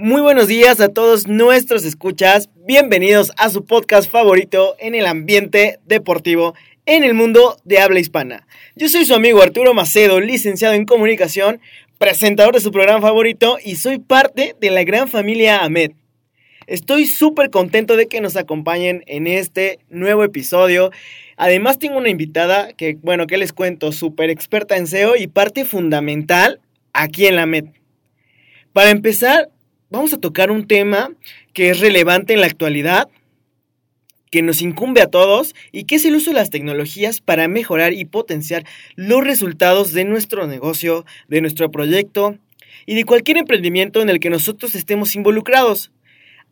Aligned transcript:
Muy 0.00 0.22
buenos 0.22 0.46
días 0.46 0.80
a 0.80 0.90
todos 0.90 1.26
nuestros 1.26 1.84
escuchas. 1.84 2.50
Bienvenidos 2.54 3.32
a 3.36 3.50
su 3.50 3.64
podcast 3.64 4.08
favorito 4.08 4.76
en 4.78 4.94
el 4.94 5.06
ambiente 5.06 5.80
deportivo 5.86 6.54
en 6.86 7.02
el 7.02 7.14
mundo 7.14 7.56
de 7.64 7.80
habla 7.80 7.98
hispana. 7.98 8.46
Yo 8.76 8.88
soy 8.88 9.06
su 9.06 9.14
amigo 9.16 9.42
Arturo 9.42 9.74
Macedo, 9.74 10.20
licenciado 10.20 10.74
en 10.74 10.84
comunicación, 10.84 11.60
presentador 11.98 12.54
de 12.54 12.60
su 12.60 12.70
programa 12.70 13.00
favorito 13.00 13.58
y 13.60 13.74
soy 13.74 13.98
parte 13.98 14.54
de 14.60 14.70
la 14.70 14.84
gran 14.84 15.08
familia 15.08 15.64
AMED. 15.64 15.90
Estoy 16.68 17.06
súper 17.06 17.50
contento 17.50 17.96
de 17.96 18.06
que 18.06 18.20
nos 18.20 18.36
acompañen 18.36 19.02
en 19.08 19.26
este 19.26 19.80
nuevo 19.88 20.22
episodio. 20.22 20.92
Además 21.36 21.80
tengo 21.80 21.98
una 21.98 22.08
invitada 22.08 22.72
que, 22.72 22.96
bueno, 23.02 23.26
que 23.26 23.36
les 23.36 23.52
cuento, 23.52 23.90
súper 23.90 24.30
experta 24.30 24.76
en 24.76 24.86
SEO 24.86 25.16
y 25.16 25.26
parte 25.26 25.64
fundamental 25.64 26.60
aquí 26.92 27.26
en 27.26 27.34
la 27.34 27.42
AMED. 27.42 27.64
Para 28.72 28.90
empezar, 28.90 29.48
vamos 29.90 30.12
a 30.12 30.18
tocar 30.18 30.50
un 30.50 30.66
tema 30.66 31.10
que 31.52 31.70
es 31.70 31.80
relevante 31.80 32.34
en 32.34 32.40
la 32.40 32.46
actualidad, 32.46 33.08
que 34.30 34.42
nos 34.42 34.60
incumbe 34.60 35.00
a 35.00 35.06
todos 35.06 35.54
y 35.72 35.84
que 35.84 35.96
es 35.96 36.04
el 36.04 36.14
uso 36.14 36.30
de 36.30 36.36
las 36.36 36.50
tecnologías 36.50 37.20
para 37.20 37.48
mejorar 37.48 37.92
y 37.92 38.04
potenciar 38.04 38.64
los 38.94 39.24
resultados 39.24 39.92
de 39.92 40.04
nuestro 40.04 40.46
negocio, 40.46 41.06
de 41.28 41.40
nuestro 41.40 41.70
proyecto 41.70 42.36
y 42.86 42.94
de 42.94 43.04
cualquier 43.04 43.38
emprendimiento 43.38 44.02
en 44.02 44.10
el 44.10 44.20
que 44.20 44.30
nosotros 44.30 44.74
estemos 44.74 45.14
involucrados. 45.14 45.90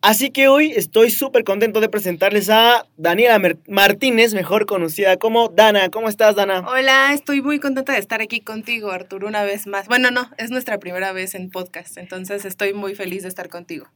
Así 0.03 0.31
que 0.31 0.49
hoy 0.49 0.73
estoy 0.73 1.11
súper 1.11 1.43
contento 1.43 1.81
de 1.81 1.89
presentarles 1.89 2.49
a 2.49 2.87
Daniela 2.97 3.41
Martínez, 3.67 4.35
mejor 4.35 4.67
conocida 4.67 5.17
como 5.17 5.49
Dana. 5.49 5.89
¿Cómo 5.91 6.09
estás, 6.09 6.37
Dana? 6.37 6.61
Hola, 6.61 7.13
estoy 7.13 7.43
muy 7.43 7.59
contenta 7.59 7.93
de 7.93 7.99
estar 7.99 8.21
aquí 8.21 8.41
contigo, 8.41 8.91
Arturo, 8.91 9.27
una 9.27 9.43
vez 9.43 9.67
más. 9.67 9.89
Bueno, 9.89 10.11
no, 10.11 10.31
es 10.39 10.51
nuestra 10.51 10.79
primera 10.79 11.13
vez 11.13 11.35
en 11.35 11.51
podcast, 11.51 11.97
entonces 11.97 12.45
estoy 12.45 12.73
muy 12.73 12.95
feliz 12.95 13.23
de 13.23 13.29
estar 13.29 13.49
contigo. 13.49 13.89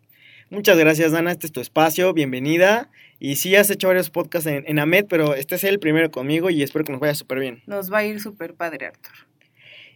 Muchas 0.48 0.76
gracias, 0.76 1.12
Dana. 1.12 1.30
Este 1.30 1.46
es 1.46 1.52
tu 1.52 1.60
espacio. 1.60 2.12
Bienvenida. 2.12 2.90
Y 3.20 3.36
sí, 3.36 3.54
has 3.54 3.70
hecho 3.70 3.86
varios 3.86 4.10
podcasts 4.10 4.48
en, 4.48 4.64
en 4.66 4.80
AMED, 4.80 5.06
pero 5.08 5.34
este 5.36 5.54
es 5.54 5.62
el 5.62 5.78
primero 5.78 6.10
conmigo 6.10 6.50
y 6.50 6.64
espero 6.64 6.84
que 6.84 6.90
nos 6.90 7.00
vaya 7.00 7.14
súper 7.14 7.38
bien. 7.38 7.62
Nos 7.66 7.92
va 7.92 7.98
a 7.98 8.04
ir 8.04 8.20
súper 8.20 8.54
padre, 8.54 8.86
Arturo. 8.86 9.29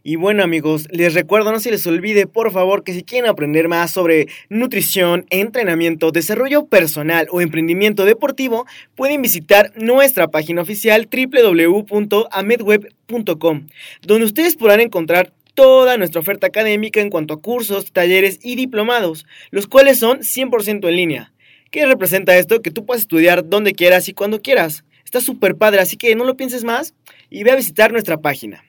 Y 0.07 0.17
bueno 0.17 0.45
amigos, 0.45 0.87
les 0.91 1.15
recuerdo, 1.15 1.51
no 1.51 1.61
se 1.61 1.71
les 1.71 1.87
olvide 1.87 2.27
por 2.27 2.53
favor 2.53 2.85
que 2.85 2.93
si 2.93 3.05
quieren 3.05 3.31
aprender 3.31 3.69
más 3.69 3.91
sobre 3.91 4.29
nutrición, 4.51 5.25
entrenamiento, 5.31 6.11
desarrollo 6.11 6.67
personal 6.67 7.27
o 7.31 7.41
emprendimiento 7.41 8.05
deportivo, 8.05 8.67
pueden 8.97 9.23
visitar 9.23 9.73
nuestra 9.77 10.29
página 10.29 10.61
oficial 10.61 11.09
www.amedweb.com, 11.11 13.67
donde 14.03 14.27
ustedes 14.27 14.57
podrán 14.57 14.81
encontrar 14.81 15.33
toda 15.55 15.97
nuestra 15.97 16.21
oferta 16.21 16.49
académica 16.49 17.01
en 17.01 17.09
cuanto 17.09 17.33
a 17.33 17.41
cursos, 17.41 17.91
talleres 17.91 18.41
y 18.43 18.57
diplomados, 18.57 19.25
los 19.51 19.67
cuales 19.67 20.01
son 20.01 20.19
100% 20.19 20.87
en 20.87 20.97
línea. 20.97 21.33
¿Qué 21.71 21.87
representa 21.87 22.37
esto? 22.37 22.61
Que 22.61 22.71
tú 22.71 22.85
puedes 22.85 23.05
estudiar 23.05 23.49
donde 23.49 23.73
quieras 23.73 24.07
y 24.11 24.13
cuando 24.13 24.43
quieras. 24.43 24.85
Está 25.03 25.23
súper 25.23 25.57
padre, 25.57 25.81
así 25.81 25.97
que 25.97 26.15
no 26.15 26.25
lo 26.25 26.37
pienses 26.37 26.63
más 26.63 26.93
y 27.31 27.43
ve 27.43 27.53
a 27.53 27.57
visitar 27.57 27.91
nuestra 27.91 28.19
página. 28.19 28.64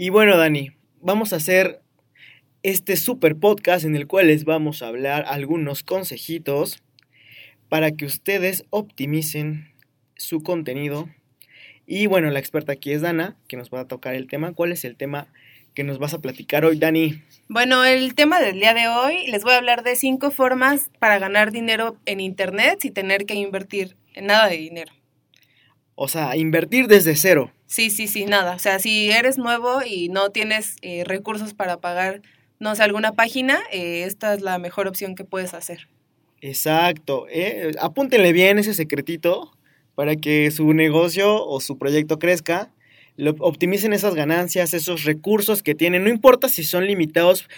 Y 0.00 0.10
bueno, 0.10 0.36
Dani, 0.36 0.70
vamos 1.00 1.32
a 1.32 1.36
hacer 1.36 1.80
este 2.62 2.96
super 2.96 3.34
podcast 3.34 3.84
en 3.84 3.96
el 3.96 4.06
cual 4.06 4.28
les 4.28 4.44
vamos 4.44 4.80
a 4.80 4.86
hablar 4.86 5.24
algunos 5.26 5.82
consejitos 5.82 6.80
para 7.68 7.90
que 7.90 8.04
ustedes 8.04 8.64
optimicen 8.70 9.72
su 10.14 10.44
contenido. 10.44 11.08
Y 11.84 12.06
bueno, 12.06 12.30
la 12.30 12.38
experta 12.38 12.74
aquí 12.74 12.92
es 12.92 13.00
Dana, 13.00 13.36
que 13.48 13.56
nos 13.56 13.70
va 13.70 13.80
a 13.80 13.88
tocar 13.88 14.14
el 14.14 14.28
tema. 14.28 14.52
¿Cuál 14.52 14.70
es 14.70 14.84
el 14.84 14.94
tema 14.94 15.26
que 15.74 15.82
nos 15.82 15.98
vas 15.98 16.14
a 16.14 16.20
platicar 16.20 16.64
hoy, 16.64 16.78
Dani? 16.78 17.20
Bueno, 17.48 17.84
el 17.84 18.14
tema 18.14 18.38
del 18.38 18.60
día 18.60 18.74
de 18.74 18.86
hoy 18.86 19.26
les 19.26 19.42
voy 19.42 19.54
a 19.54 19.56
hablar 19.56 19.82
de 19.82 19.96
cinco 19.96 20.30
formas 20.30 20.92
para 21.00 21.18
ganar 21.18 21.50
dinero 21.50 21.96
en 22.06 22.20
Internet 22.20 22.78
sin 22.82 22.94
tener 22.94 23.26
que 23.26 23.34
invertir 23.34 23.96
en 24.14 24.26
nada 24.26 24.46
de 24.46 24.58
dinero. 24.58 24.92
O 25.96 26.06
sea, 26.06 26.36
invertir 26.36 26.86
desde 26.86 27.16
cero. 27.16 27.50
Sí, 27.68 27.90
sí, 27.90 28.08
sí, 28.08 28.24
nada. 28.24 28.54
O 28.54 28.58
sea, 28.58 28.78
si 28.78 29.10
eres 29.10 29.36
nuevo 29.36 29.82
y 29.86 30.08
no 30.08 30.30
tienes 30.30 30.76
eh, 30.80 31.04
recursos 31.04 31.52
para 31.52 31.76
pagar, 31.76 32.22
no 32.58 32.74
sé, 32.74 32.82
alguna 32.82 33.12
página, 33.12 33.60
eh, 33.70 34.04
esta 34.04 34.32
es 34.32 34.40
la 34.40 34.58
mejor 34.58 34.88
opción 34.88 35.14
que 35.14 35.24
puedes 35.24 35.52
hacer. 35.52 35.86
Exacto. 36.40 37.26
Eh, 37.30 37.72
apúntenle 37.78 38.32
bien 38.32 38.58
ese 38.58 38.72
secretito 38.72 39.52
para 39.94 40.16
que 40.16 40.50
su 40.50 40.72
negocio 40.72 41.44
o 41.44 41.60
su 41.60 41.76
proyecto 41.76 42.18
crezca. 42.18 42.72
Lo, 43.16 43.32
optimicen 43.40 43.92
esas 43.92 44.14
ganancias, 44.14 44.72
esos 44.72 45.04
recursos 45.04 45.62
que 45.62 45.74
tienen. 45.74 46.04
No 46.04 46.10
importa 46.10 46.48
si 46.48 46.64
son 46.64 46.86
limitados 46.86 47.48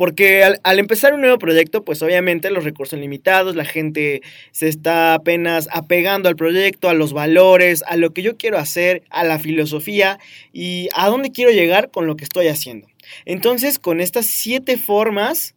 porque 0.00 0.44
al, 0.44 0.60
al, 0.64 0.78
empezar 0.78 1.12
un 1.12 1.20
nuevo 1.20 1.36
proyecto, 1.36 1.84
pues 1.84 2.00
obviamente 2.00 2.50
los 2.50 2.64
recursos 2.64 2.92
son 2.92 3.02
limitados, 3.02 3.54
la 3.54 3.66
gente 3.66 4.22
se 4.50 4.66
está 4.66 5.12
apenas 5.12 5.68
apegando 5.70 6.30
al 6.30 6.36
proyecto, 6.36 6.88
a 6.88 6.94
los 6.94 7.12
valores, 7.12 7.84
a 7.86 7.98
lo 7.98 8.14
que 8.14 8.22
yo 8.22 8.38
quiero 8.38 8.56
hacer, 8.56 9.02
a 9.10 9.24
la 9.24 9.38
filosofía 9.38 10.18
y 10.54 10.88
a 10.94 11.10
dónde 11.10 11.32
quiero 11.32 11.50
llegar 11.50 11.90
con 11.90 12.06
lo 12.06 12.16
que 12.16 12.24
estoy 12.24 12.48
haciendo. 12.48 12.88
Entonces, 13.26 13.78
con 13.78 14.00
estas 14.00 14.24
siete 14.24 14.78
formas, 14.78 15.54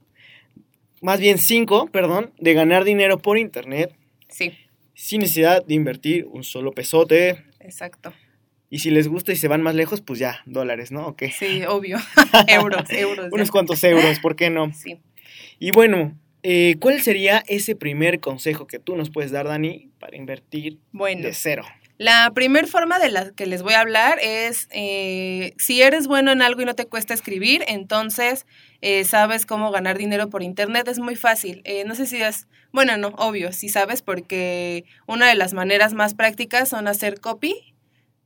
más 0.99 1.21
bien 1.21 1.37
cinco, 1.37 1.87
perdón, 1.87 2.33
de 2.37 2.53
ganar 2.53 2.83
dinero 2.83 3.19
por 3.19 3.37
internet. 3.37 3.95
Sí. 4.27 4.51
Sin 4.93 5.21
necesidad 5.21 5.65
de 5.65 5.73
invertir 5.73 6.25
un 6.25 6.43
solo 6.43 6.73
pesote. 6.73 7.45
Exacto. 7.61 8.11
Y 8.73 8.79
si 8.79 8.89
les 8.89 9.07
gusta 9.07 9.31
y 9.31 9.35
se 9.35 9.47
van 9.47 9.61
más 9.61 9.75
lejos, 9.75 10.01
pues 10.01 10.17
ya, 10.17 10.41
dólares, 10.47 10.91
¿no? 10.91 11.05
¿O 11.05 11.15
qué? 11.15 11.29
Sí, 11.29 11.61
obvio. 11.63 11.99
euros, 12.47 12.89
euros. 12.89 13.27
Unos 13.31 13.51
cuantos 13.51 13.83
euros, 13.83 14.17
¿por 14.17 14.35
qué 14.35 14.49
no? 14.49 14.73
Sí. 14.73 14.99
Y 15.59 15.69
bueno, 15.69 16.17
eh, 16.41 16.77
¿cuál 16.79 16.99
sería 16.99 17.43
ese 17.45 17.75
primer 17.75 18.19
consejo 18.19 18.65
que 18.65 18.79
tú 18.79 18.95
nos 18.95 19.11
puedes 19.11 19.29
dar, 19.29 19.45
Dani, 19.45 19.91
para 19.99 20.17
invertir 20.17 20.79
bueno, 20.91 21.21
de 21.21 21.33
cero? 21.33 21.65
La 21.99 22.31
primera 22.33 22.65
forma 22.65 22.97
de 22.97 23.09
la 23.09 23.29
que 23.29 23.45
les 23.45 23.61
voy 23.61 23.75
a 23.75 23.81
hablar 23.81 24.17
es, 24.23 24.67
eh, 24.71 25.53
si 25.59 25.83
eres 25.83 26.07
bueno 26.07 26.31
en 26.31 26.41
algo 26.41 26.63
y 26.63 26.65
no 26.65 26.73
te 26.73 26.87
cuesta 26.87 27.13
escribir, 27.13 27.63
entonces 27.67 28.47
eh, 28.81 29.03
sabes 29.03 29.45
cómo 29.45 29.69
ganar 29.69 29.99
dinero 29.99 30.31
por 30.31 30.41
internet, 30.41 30.87
es 30.87 30.97
muy 30.97 31.15
fácil. 31.15 31.61
Eh, 31.65 31.83
no 31.85 31.93
sé 31.93 32.07
si 32.07 32.19
es, 32.19 32.47
bueno, 32.71 32.97
no, 32.97 33.09
obvio, 33.19 33.51
sí 33.53 33.69
sabes, 33.69 34.01
porque 34.01 34.85
una 35.05 35.27
de 35.27 35.35
las 35.35 35.53
maneras 35.53 35.93
más 35.93 36.15
prácticas 36.15 36.69
son 36.69 36.87
hacer 36.87 37.21
copy. 37.21 37.72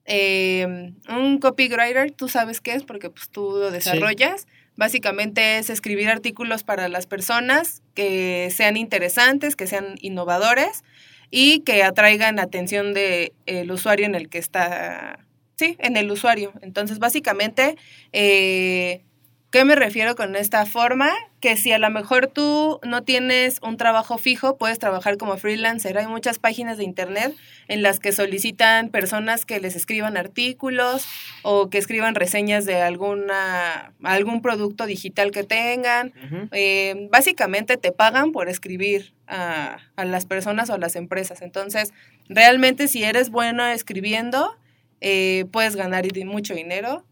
Un 0.08 1.40
copywriter, 1.40 2.12
tú 2.12 2.30
sabes 2.30 2.62
qué 2.62 2.74
es 2.74 2.84
porque 2.84 3.10
pues, 3.10 3.30
tú 3.30 3.52
lo 3.60 3.72
desarrollas. 3.72 4.48
Básicamente 4.76 5.58
es 5.58 5.70
escribir 5.70 6.08
artículos 6.08 6.64
para 6.64 6.88
las 6.88 7.08
personas 7.08 7.82
que 7.96 8.50
sean 8.52 8.78
interesantes, 8.78 9.56
que 9.56 9.66
sean 9.66 9.96
innovadores 10.02 10.84
y 11.32 11.62
que 11.62 11.84
atraigan 11.84 12.40
atención 12.40 12.94
del 12.94 13.34
el 13.48 13.72
usuario 13.72 14.06
en 14.06 14.16
el 14.16 14.30
que 14.30 14.38
está, 14.38 15.20
sí, 15.58 15.76
en 15.80 15.98
el 15.98 16.12
usuario. 16.12 16.54
Entonces, 16.62 17.00
básicamente, 17.00 17.76
eh, 18.14 19.04
¿Qué 19.50 19.64
me 19.64 19.76
refiero 19.76 20.18
con 20.18 20.36
esta 20.36 20.66
forma? 20.66 21.10
Que 21.40 21.56
si 21.56 21.72
a 21.72 21.80
lo 21.80 21.90
mejor 21.90 22.28
tú 22.28 22.82
no 22.84 23.04
tienes 23.04 23.60
un 23.62 23.78
trabajo 23.78 24.18
fijo, 24.18 24.58
puedes 24.58 24.78
trabajar 24.78 25.18
como 25.18 25.38
freelancer. 25.38 25.98
Hay 25.98 26.08
muchas 26.08 26.38
páginas 26.38 26.78
de 26.78 26.84
internet 26.84 27.34
en 27.70 27.82
las 27.82 28.02
que 28.02 28.12
solicitan 28.12 28.90
personas 28.90 29.46
que 29.46 29.62
les 29.62 29.78
escriban 29.78 30.18
artículos 30.18 31.08
o 31.44 31.70
que 31.70 31.78
escriban 31.78 32.14
reseñas 32.16 32.66
de 32.66 32.82
alguna, 32.82 33.94
algún 34.04 34.42
producto 34.42 34.86
digital 34.86 35.32
que 35.32 35.46
tengan. 35.46 36.14
Eh, 36.52 37.08
básicamente 37.10 37.78
te 37.78 37.94
pagan 37.94 38.34
por 38.34 38.50
escribir 38.50 39.14
a, 39.28 39.78
a, 39.96 40.04
las 40.04 40.26
personas 40.26 40.70
o 40.70 40.74
a 40.74 40.78
las 40.78 40.98
empresas. 40.98 41.42
Entonces, 41.42 41.94
realmente 42.28 42.90
si 42.90 43.06
eres 43.06 43.30
bueno 43.30 43.66
escribiendo, 43.66 44.58
eh, 45.00 45.46
puedes 45.52 45.78
ganar 45.78 46.06
mucho 46.26 46.54
dinero 46.54 47.06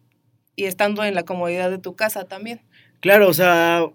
y 0.55 0.65
estando 0.65 1.03
en 1.03 1.15
la 1.15 1.23
comodidad 1.23 1.69
de 1.69 1.77
tu 1.77 1.95
casa 1.95 2.25
también. 2.25 2.61
Claro, 2.99 3.27
o 3.27 3.33
sea, 3.33 3.85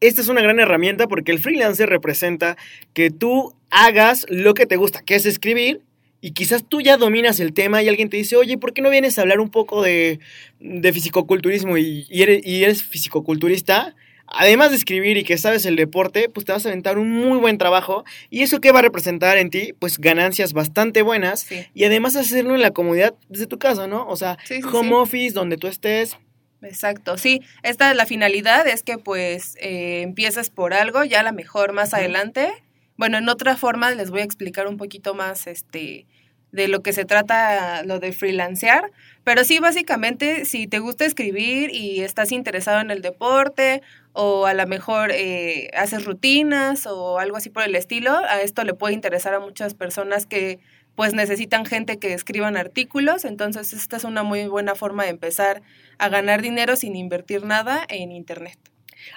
esta 0.00 0.20
es 0.20 0.28
una 0.28 0.42
gran 0.42 0.60
herramienta 0.60 1.06
porque 1.06 1.32
el 1.32 1.38
freelancer 1.38 1.88
representa 1.88 2.56
que 2.94 3.10
tú 3.10 3.54
hagas 3.70 4.26
lo 4.28 4.54
que 4.54 4.66
te 4.66 4.76
gusta, 4.76 5.02
que 5.02 5.14
es 5.14 5.26
escribir, 5.26 5.82
y 6.20 6.32
quizás 6.32 6.64
tú 6.68 6.80
ya 6.80 6.96
dominas 6.96 7.40
el 7.40 7.52
tema 7.52 7.82
y 7.82 7.88
alguien 7.88 8.08
te 8.08 8.16
dice, 8.16 8.36
oye, 8.36 8.58
¿por 8.58 8.72
qué 8.72 8.82
no 8.82 8.90
vienes 8.90 9.18
a 9.18 9.22
hablar 9.22 9.38
un 9.38 9.50
poco 9.50 9.82
de, 9.82 10.18
de 10.58 10.92
fisicoculturismo 10.92 11.76
y, 11.78 12.06
y, 12.08 12.22
eres, 12.22 12.44
y 12.44 12.64
eres 12.64 12.82
fisicoculturista? 12.82 13.94
Además 14.26 14.70
de 14.70 14.76
escribir 14.76 15.16
y 15.16 15.24
que 15.24 15.38
sabes 15.38 15.66
el 15.66 15.76
deporte, 15.76 16.28
pues 16.28 16.44
te 16.44 16.52
vas 16.52 16.66
a 16.66 16.68
aventar 16.68 16.98
un 16.98 17.10
muy 17.10 17.38
buen 17.38 17.58
trabajo. 17.58 18.04
¿Y 18.30 18.42
eso 18.42 18.60
qué 18.60 18.72
va 18.72 18.80
a 18.80 18.82
representar 18.82 19.38
en 19.38 19.50
ti? 19.50 19.72
Pues 19.78 19.98
ganancias 19.98 20.52
bastante 20.52 21.02
buenas. 21.02 21.46
Y 21.74 21.84
además 21.84 22.16
hacerlo 22.16 22.54
en 22.54 22.62
la 22.62 22.72
comodidad 22.72 23.14
desde 23.28 23.46
tu 23.46 23.58
casa, 23.58 23.86
¿no? 23.86 24.06
O 24.08 24.16
sea, 24.16 24.38
home 24.72 24.94
office, 24.94 25.34
donde 25.34 25.56
tú 25.56 25.68
estés. 25.68 26.16
Exacto, 26.62 27.16
sí. 27.18 27.42
Esta 27.62 27.90
es 27.90 27.96
la 27.96 28.06
finalidad, 28.06 28.66
es 28.66 28.82
que 28.82 28.98
pues 28.98 29.56
eh, 29.60 30.02
empieces 30.02 30.50
por 30.50 30.74
algo, 30.74 31.04
ya 31.04 31.20
a 31.20 31.22
lo 31.22 31.32
mejor 31.32 31.72
más 31.72 31.94
adelante. 31.94 32.52
Bueno, 32.96 33.18
en 33.18 33.28
otra 33.28 33.56
forma 33.56 33.90
les 33.92 34.10
voy 34.10 34.20
a 34.20 34.24
explicar 34.24 34.66
un 34.66 34.76
poquito 34.76 35.14
más 35.14 35.46
este 35.46 36.06
de 36.52 36.68
lo 36.68 36.82
que 36.82 36.92
se 36.92 37.04
trata 37.04 37.82
lo 37.84 37.98
de 37.98 38.12
freelancear, 38.12 38.90
pero 39.24 39.44
sí 39.44 39.58
básicamente 39.58 40.44
si 40.44 40.66
te 40.66 40.78
gusta 40.78 41.04
escribir 41.04 41.74
y 41.74 42.00
estás 42.00 42.32
interesado 42.32 42.80
en 42.80 42.90
el 42.90 43.02
deporte 43.02 43.82
o 44.12 44.46
a 44.46 44.54
lo 44.54 44.66
mejor 44.66 45.10
eh, 45.12 45.70
haces 45.76 46.04
rutinas 46.04 46.86
o 46.86 47.18
algo 47.18 47.36
así 47.36 47.50
por 47.50 47.64
el 47.64 47.74
estilo, 47.74 48.12
a 48.12 48.40
esto 48.40 48.64
le 48.64 48.74
puede 48.74 48.94
interesar 48.94 49.34
a 49.34 49.40
muchas 49.40 49.74
personas 49.74 50.26
que 50.26 50.58
pues 50.94 51.12
necesitan 51.12 51.66
gente 51.66 51.98
que 51.98 52.14
escriban 52.14 52.56
artículos, 52.56 53.26
entonces 53.26 53.74
esta 53.74 53.98
es 53.98 54.04
una 54.04 54.22
muy 54.22 54.46
buena 54.46 54.74
forma 54.74 55.04
de 55.04 55.10
empezar 55.10 55.62
a 55.98 56.08
ganar 56.08 56.40
dinero 56.40 56.74
sin 56.74 56.96
invertir 56.96 57.44
nada 57.44 57.84
en 57.88 58.12
internet. 58.12 58.58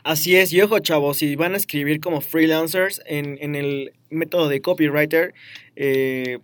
Así 0.04 0.36
es, 0.36 0.52
y 0.52 0.62
ojo 0.62 0.80
chavos, 0.80 1.18
si 1.18 1.36
van 1.36 1.54
a 1.54 1.58
escribir 1.58 2.02
como 2.02 2.20
freelancers 2.20 3.02
en, 3.06 3.38
en 3.42 3.56
el 3.56 3.94
método 4.10 4.50
de 4.50 4.62
copywriter, 4.62 5.34
eh, 5.78 6.40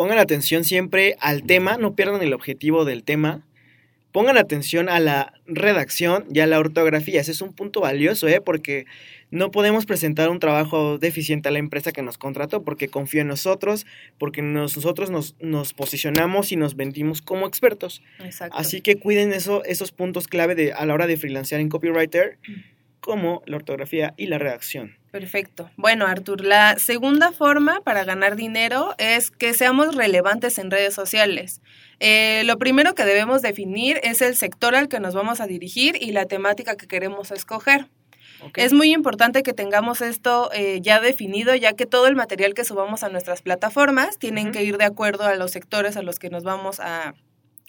pongan 0.00 0.18
atención 0.18 0.64
siempre 0.64 1.14
al 1.20 1.42
tema, 1.42 1.76
no 1.76 1.94
pierdan 1.94 2.22
el 2.22 2.32
objetivo 2.32 2.86
del 2.86 3.04
tema. 3.04 3.42
Pongan 4.12 4.38
atención 4.38 4.88
a 4.88 4.98
la 4.98 5.34
redacción 5.46 6.24
y 6.32 6.40
a 6.40 6.46
la 6.46 6.58
ortografía. 6.58 7.20
Ese 7.20 7.32
es 7.32 7.42
un 7.42 7.52
punto 7.52 7.82
valioso, 7.82 8.26
¿eh? 8.26 8.40
Porque 8.40 8.86
no 9.30 9.50
podemos 9.50 9.84
presentar 9.84 10.30
un 10.30 10.40
trabajo 10.40 10.96
deficiente 10.96 11.50
a 11.50 11.52
la 11.52 11.58
empresa 11.58 11.92
que 11.92 12.00
nos 12.00 12.16
contrató 12.16 12.62
porque 12.62 12.88
confía 12.88 13.20
en 13.20 13.28
nosotros, 13.28 13.84
porque 14.16 14.40
nosotros 14.40 15.10
nos, 15.10 15.36
nos 15.38 15.74
posicionamos 15.74 16.50
y 16.50 16.56
nos 16.56 16.76
vendimos 16.76 17.20
como 17.20 17.46
expertos. 17.46 18.00
Exacto. 18.20 18.56
Así 18.56 18.80
que 18.80 18.96
cuiden 18.96 19.34
eso, 19.34 19.62
esos 19.64 19.92
puntos 19.92 20.28
clave 20.28 20.54
de, 20.54 20.72
a 20.72 20.86
la 20.86 20.94
hora 20.94 21.06
de 21.06 21.18
freelancear 21.18 21.60
en 21.60 21.68
copywriter, 21.68 22.38
como 23.00 23.42
la 23.46 23.56
ortografía 23.56 24.14
y 24.16 24.26
la 24.26 24.38
redacción. 24.38 24.96
Perfecto. 25.10 25.70
Bueno, 25.76 26.06
Artur, 26.06 26.44
la 26.44 26.78
segunda 26.78 27.32
forma 27.32 27.80
para 27.80 28.04
ganar 28.04 28.36
dinero 28.36 28.94
es 28.98 29.30
que 29.30 29.54
seamos 29.54 29.96
relevantes 29.96 30.58
en 30.58 30.70
redes 30.70 30.94
sociales. 30.94 31.60
Eh, 31.98 32.42
lo 32.44 32.58
primero 32.58 32.94
que 32.94 33.04
debemos 33.04 33.42
definir 33.42 33.98
es 34.04 34.22
el 34.22 34.36
sector 34.36 34.76
al 34.76 34.88
que 34.88 35.00
nos 35.00 35.14
vamos 35.14 35.40
a 35.40 35.46
dirigir 35.46 35.96
y 36.00 36.12
la 36.12 36.26
temática 36.26 36.76
que 36.76 36.86
queremos 36.86 37.32
escoger. 37.32 37.88
Es 38.56 38.72
muy 38.72 38.92
importante 38.92 39.42
que 39.42 39.52
tengamos 39.52 40.00
esto 40.00 40.50
eh, 40.54 40.80
ya 40.80 41.00
definido, 41.00 41.54
ya 41.54 41.74
que 41.74 41.84
todo 41.84 42.06
el 42.06 42.16
material 42.16 42.54
que 42.54 42.64
subamos 42.64 43.02
a 43.02 43.10
nuestras 43.10 43.42
plataformas 43.42 44.18
tienen 44.18 44.50
que 44.50 44.62
ir 44.62 44.78
de 44.78 44.84
acuerdo 44.84 45.24
a 45.24 45.34
los 45.34 45.50
sectores 45.50 45.96
a 45.96 46.02
los 46.02 46.18
que 46.18 46.30
nos 46.30 46.42
vamos 46.42 46.80
a, 46.80 47.14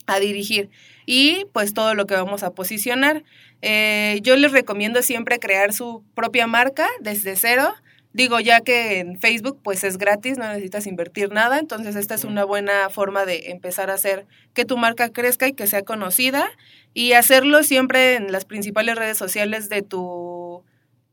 a 0.07 0.19
dirigir 0.19 0.69
y 1.06 1.45
pues 1.53 1.74
todo 1.74 1.94
lo 1.94 2.06
que 2.06 2.15
vamos 2.15 2.44
a 2.44 2.51
posicionar. 2.51 3.24
Eh, 3.62 4.19
yo 4.24 4.36
les 4.36 4.51
recomiendo 4.51 5.01
siempre 5.01 5.39
crear 5.39 5.74
su 5.74 6.03
propia 6.15 6.48
marca 6.48 6.88
desde 7.00 7.36
cero. 7.36 7.74
Digo, 8.13 8.42
ya 8.42 8.59
que 8.59 9.00
en 9.00 9.19
Facebook 9.19 9.59
pues 9.63 9.86
es 9.86 9.98
gratis, 9.98 10.38
no 10.38 10.45
necesitas 10.48 10.86
invertir 10.86 11.31
nada, 11.31 11.59
entonces 11.59 11.95
esta 11.95 12.13
es 12.13 12.25
una 12.25 12.44
buena 12.44 12.89
forma 12.89 13.25
de 13.25 13.51
empezar 13.51 13.89
a 13.89 13.94
hacer 13.94 14.25
que 14.53 14.65
tu 14.65 14.75
marca 14.77 15.09
crezca 15.09 15.48
y 15.48 15.53
que 15.53 15.65
sea 15.65 15.83
conocida 15.83 16.50
y 16.94 17.13
hacerlo 17.13 17.63
siempre 17.63 18.15
en 18.15 18.33
las 18.33 18.44
principales 18.44 18.98
redes 18.98 19.18
sociales 19.18 19.69
de 19.69 19.81
tu 19.81 20.40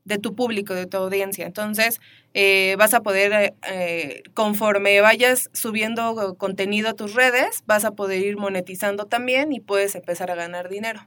de 0.09 0.19
tu 0.19 0.35
público, 0.35 0.75
de 0.75 0.87
tu 0.87 0.97
audiencia. 0.97 1.47
Entonces, 1.47 2.01
eh, 2.35 2.75
vas 2.79 2.95
a 2.95 3.03
poder, 3.03 3.55
eh, 3.71 4.23
conforme 4.35 5.01
vayas 5.01 5.51
subiendo 5.53 6.35
contenido 6.37 6.89
a 6.89 6.95
tus 6.95 7.15
redes, 7.15 7.63
vas 7.67 7.85
a 7.85 7.93
poder 7.93 8.21
ir 8.23 8.37
monetizando 8.37 9.05
también 9.05 9.53
y 9.53 9.61
puedes 9.61 9.95
empezar 9.95 10.31
a 10.31 10.35
ganar 10.35 10.69
dinero. 10.69 11.07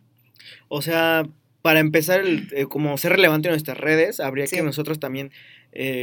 O 0.70 0.82
sea, 0.82 1.24
para 1.62 1.80
empezar, 1.80 2.22
eh, 2.26 2.66
como 2.70 2.98
ser 2.98 3.14
relevante 3.14 3.50
en 3.50 3.54
nuestras 3.54 3.78
redes, 3.78 4.20
habría 4.20 4.46
que 4.46 4.62
nosotros 4.62 5.00
también 5.00 5.32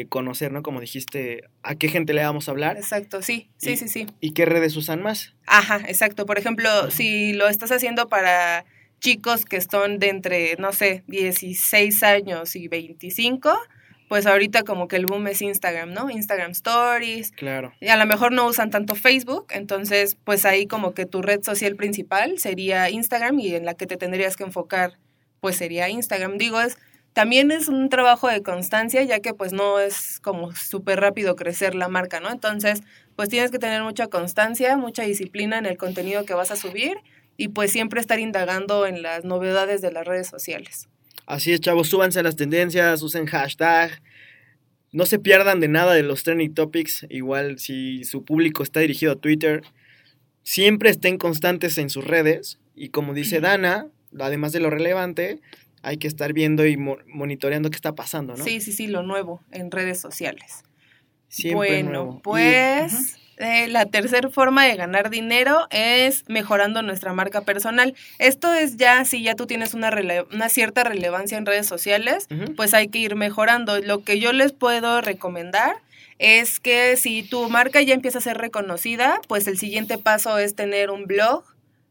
conocer, 0.08 0.50
¿no? 0.50 0.62
Como 0.62 0.80
dijiste, 0.80 1.42
a 1.62 1.75
qué 1.75 1.88
gente 1.88 2.14
le 2.14 2.23
vamos 2.25 2.49
a 2.49 2.52
hablar. 2.52 2.78
Exacto, 2.78 3.20
sí, 3.20 3.50
sí, 3.58 3.76
sí, 3.76 3.87
sí. 3.88 4.06
¿Y 4.18 4.32
qué 4.32 4.46
redes 4.46 4.75
usan 4.76 5.02
más? 5.02 5.34
Ajá, 5.44 5.82
exacto. 5.87 6.25
Por 6.25 6.38
ejemplo, 6.38 6.90
si 6.90 7.34
lo 7.34 7.49
estás 7.49 7.70
haciendo 7.70 8.08
para 8.08 8.64
chicos 9.00 9.45
que 9.45 9.61
son 9.61 9.99
de 9.99 10.09
entre, 10.09 10.57
no 10.57 10.73
sé, 10.73 11.05
16 11.07 12.02
años 12.02 12.57
y 12.57 12.69
25, 12.69 13.57
pues 14.09 14.26
ahorita 14.26 14.62
como 14.62 14.88
que 14.88 14.97
el 14.97 15.07
boom 15.07 15.26
es 15.28 15.43
Instagram, 15.43 15.93
¿no? 15.93 16.11
Instagram 16.11 16.52
Stories. 16.52 17.33
Claro. 17.33 17.75
Y 17.81 17.88
a 17.88 17.97
lo 17.97 18.07
mejor 18.07 18.33
no 18.33 18.47
usan 18.47 18.71
tanto 18.71 18.95
Facebook, 18.95 19.47
entonces 19.50 20.17
pues 20.25 20.45
ahí 20.45 20.67
como 20.67 20.95
que 20.95 21.07
tu 21.07 21.23
red 21.23 21.43
social 21.43 21.76
principal 21.76 22.38
sería 22.38 22.88
Instagram 22.90 23.38
y 23.40 23.55
en 23.55 23.64
la 23.64 23.75
que 23.75 23.87
te 23.87 23.97
tendrías 23.97 24.37
que 24.37 24.45
enfocar 24.45 24.99
pues 25.40 25.57
sería 25.57 25.88
Instagram. 25.88 26.38
Digo, 26.38 26.61
es 26.61 26.78
también 27.12 27.50
es 27.50 27.69
un 27.69 27.88
trabajo 27.88 28.28
de 28.28 28.43
constancia, 28.43 29.02
ya 29.02 29.21
que 29.21 29.35
pues 29.35 29.52
no 29.52 29.81
es 29.81 30.21
como 30.21 30.55
súper 30.55 31.00
rápido 31.00 31.35
crecer 31.35 31.75
la 31.75 31.88
marca, 31.88 32.21
¿no? 32.21 32.31
Entonces, 32.31 32.83
pues 33.17 33.28
tienes 33.28 33.50
que 33.50 33.59
tener 33.59 33.83
mucha 33.83 34.07
constancia, 34.07 34.76
mucha 34.76 35.02
disciplina 35.02 35.59
en 35.59 35.67
el 35.67 35.76
contenido 35.76 36.25
que 36.25 36.35
vas 36.35 36.52
a 36.52 36.57
subir 36.57 36.99
y 37.38 37.49
pues 37.49 37.73
siempre 37.73 38.00
estar 38.00 38.18
indagando 38.18 38.85
en 38.85 39.00
las 39.00 39.25
novedades 39.25 39.80
de 39.80 39.92
las 39.92 40.07
redes 40.07 40.26
sociales. 40.26 40.88
Así 41.25 41.52
es, 41.52 41.61
chavos, 41.61 41.88
súbanse 41.88 42.18
a 42.18 42.23
las 42.23 42.37
tendencias, 42.37 43.00
usen 43.00 43.26
hashtag, 43.26 44.02
no 44.92 45.07
se 45.07 45.18
pierdan 45.18 45.61
de 45.61 45.68
nada 45.68 45.95
de 45.95 46.02
los 46.02 46.25
trending 46.25 46.52
topics, 46.52 47.07
igual 47.09 47.59
si 47.59 48.04
su 48.04 48.25
público 48.25 48.62
está 48.62 48.80
dirigido 48.80 49.12
a 49.12 49.16
Twitter, 49.16 49.62
siempre 50.42 50.90
estén 50.90 51.16
constantes 51.16 51.78
en 51.78 51.90
sus 51.90 52.04
redes 52.04 52.59
y 52.75 52.88
como 52.88 53.14
dice 53.14 53.40
Dana, 53.40 53.87
además 54.18 54.52
de 54.52 54.61
lo 54.61 54.68
relevante, 54.68 55.40
hay 55.83 55.99
que 55.99 56.09
estar 56.09 56.33
viendo 56.33 56.66
y 56.66 56.76
monitoreando 56.76 57.71
qué 57.71 57.76
está 57.76 57.95
pasando, 57.95 58.35
¿no? 58.35 58.42
Sí, 58.42 58.61
sí, 58.61 58.73
sí, 58.73 58.88
lo 58.88 59.04
nuevo 59.04 59.42
en 59.52 59.71
redes 59.71 60.00
sociales. 60.00 60.64
Siempre 61.28 61.54
bueno, 61.83 62.21
pues... 62.25 63.16
Eh, 63.40 63.68
la 63.68 63.87
tercera 63.87 64.28
forma 64.30 64.64
de 64.64 64.75
ganar 64.75 65.11
dinero 65.11 65.68
es 65.71 66.25
mejorando 66.28 66.83
nuestra 66.83 67.12
marca 67.12 67.42
personal. 67.42 67.95
Esto 68.18 68.52
es 68.52 68.76
ya, 68.76 69.04
si 69.04 69.23
ya 69.23 69.37
tú 69.37 69.47
tienes 69.47 69.75
una, 69.75 69.92
una 70.33 70.49
cierta 70.49 70.83
relevancia 70.83 71.38
en 71.38 71.47
redes 71.47 71.66
sociales, 71.66 72.26
pues 72.57 72.75
hay 72.75 72.88
que 72.88 72.99
ir 72.99 73.14
mejorando. 73.14 73.78
Lo 73.78 74.02
que 74.02 74.18
yo 74.18 74.33
les 74.33 74.52
puedo 74.52 75.00
recomendar 75.00 75.76
es 76.18 76.59
que 76.59 76.97
si 76.97 77.23
tu 77.23 77.49
marca 77.49 77.80
ya 77.80 77.95
empieza 77.95 78.18
a 78.18 78.23
ser 78.23 78.38
reconocida, 78.38 79.21
pues 79.28 79.47
el 79.47 79.57
siguiente 79.57 79.99
paso 79.99 80.37
es 80.38 80.57
tener 80.57 80.90
un 80.90 81.07
blog 81.07 81.45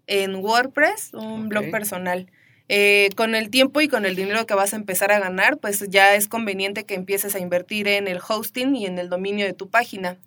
en 0.05 0.35
WordPress, 0.35 1.13
un 1.13 1.47
blog 1.47 1.71
personal. 1.71 2.27
Eh, 2.69 3.09
con 3.15 3.35
el 3.35 3.49
tiempo 3.49 3.79
y 3.79 3.87
con 3.87 4.05
el 4.05 4.17
dinero 4.17 4.45
que 4.45 4.53
vas 4.53 4.73
a 4.73 4.75
empezar 4.75 5.13
a 5.13 5.19
ganar, 5.19 5.57
pues 5.57 5.85
ya 5.89 6.15
es 6.15 6.27
conveniente 6.27 6.83
que 6.83 6.95
empieces 6.95 7.33
a 7.35 7.39
invertir 7.39 7.87
en 7.87 8.09
el 8.09 8.19
hosting 8.27 8.75
y 8.75 8.85
en 8.85 8.99
el 8.99 9.07
dominio 9.07 9.45
de 9.45 9.53
tu 9.53 9.69
página. 9.69 10.17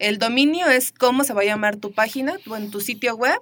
El 0.00 0.18
dominio 0.18 0.66
es 0.68 0.90
cómo 0.92 1.22
se 1.24 1.32
va 1.34 1.42
a 1.42 1.44
llamar 1.44 1.76
tu 1.76 1.92
página, 1.92 2.36
tu- 2.38 2.54
en 2.56 2.70
tu 2.72 2.80
sitio 2.80 3.14
web, 3.14 3.38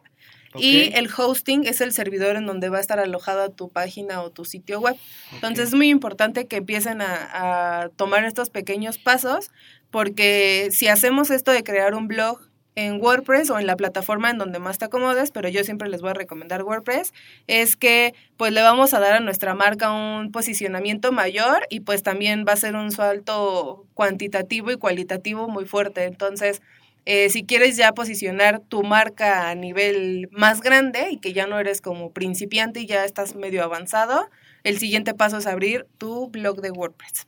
y 0.56 0.90
el 0.94 1.08
hosting 1.14 1.66
es 1.66 1.80
el 1.80 1.92
servidor 1.92 2.36
en 2.36 2.46
donde 2.46 2.68
va 2.68 2.78
a 2.78 2.80
estar 2.80 2.98
alojada 2.98 3.48
tu 3.50 3.68
página 3.70 4.22
o 4.22 4.30
tu 4.30 4.44
sitio 4.44 4.80
web. 4.80 4.96
Entonces 5.32 5.68
es 5.68 5.74
muy 5.74 5.88
importante 5.90 6.46
que 6.46 6.56
empiecen 6.56 7.00
a, 7.02 7.82
a 7.82 7.88
tomar 7.90 8.24
estos 8.24 8.50
pequeños 8.50 8.98
pasos 8.98 9.50
porque 9.90 10.68
si 10.72 10.88
hacemos 10.88 11.30
esto 11.30 11.50
de 11.52 11.62
crear 11.64 11.94
un 11.94 12.08
blog 12.08 12.40
en 12.78 13.00
WordPress 13.00 13.50
o 13.50 13.58
en 13.58 13.66
la 13.66 13.76
plataforma 13.76 14.30
en 14.30 14.38
donde 14.38 14.61
más 14.61 14.78
te 14.78 14.85
acomodes, 14.85 15.32
pero 15.32 15.49
yo 15.49 15.64
siempre 15.64 15.88
les 15.88 16.00
voy 16.00 16.11
a 16.11 16.14
recomendar 16.14 16.62
WordPress, 16.62 17.12
es 17.49 17.75
que 17.75 18.14
pues 18.37 18.52
le 18.52 18.62
vamos 18.62 18.94
a 18.94 19.00
dar 19.00 19.14
a 19.14 19.20
nuestra 19.20 19.56
marca 19.56 19.90
un 19.90 20.30
posicionamiento 20.30 21.11
mayor 21.11 21.66
y 21.70 21.80
pues 21.80 22.04
también 22.04 22.44
va 22.47 22.52
a 22.52 22.56
ser 22.56 22.76
un 22.76 22.92
salto 22.92 23.85
cuantitativo 23.94 24.70
y 24.70 24.76
cualitativo 24.76 25.49
muy 25.49 25.64
fuerte. 25.64 26.04
Entonces, 26.04 26.62
eh, 27.04 27.30
si 27.30 27.42
quieres 27.42 27.76
ya 27.76 27.94
posicionar 27.94 28.61
tu 28.61 28.85
marca 28.85 29.50
a 29.50 29.56
nivel 29.56 30.28
más 30.30 30.61
grande 30.61 31.08
y 31.11 31.16
que 31.16 31.32
ya 31.32 31.49
no 31.49 31.58
eres 31.58 31.80
como 31.80 32.12
principiante 32.12 32.78
y 32.78 32.87
ya 32.87 33.04
estás 33.04 33.35
medio 33.35 33.64
avanzado, 33.64 34.30
el 34.62 34.78
siguiente 34.78 35.14
paso 35.14 35.38
es 35.38 35.49
abrir 35.49 35.85
tu 35.99 36.28
blog 36.28 36.61
de 36.61 36.70
WordPress. 36.70 37.26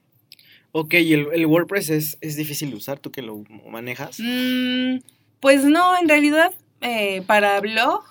Ok, 0.71 0.95
¿y 0.95 1.15
el, 1.15 1.27
el 1.33 1.47
WordPress 1.47 1.91
es, 1.91 2.19
es 2.21 2.37
difícil 2.37 2.71
de 2.71 2.77
usar? 2.77 3.01
¿Tú 3.01 3.11
que 3.11 3.23
lo 3.23 3.43
manejas? 3.69 4.21
Mm, 4.21 4.99
pues 5.41 5.65
no, 5.65 5.99
en 5.99 6.09
realidad 6.09 6.53
eh, 6.81 7.23
para 7.27 7.61
blog, 7.61 8.05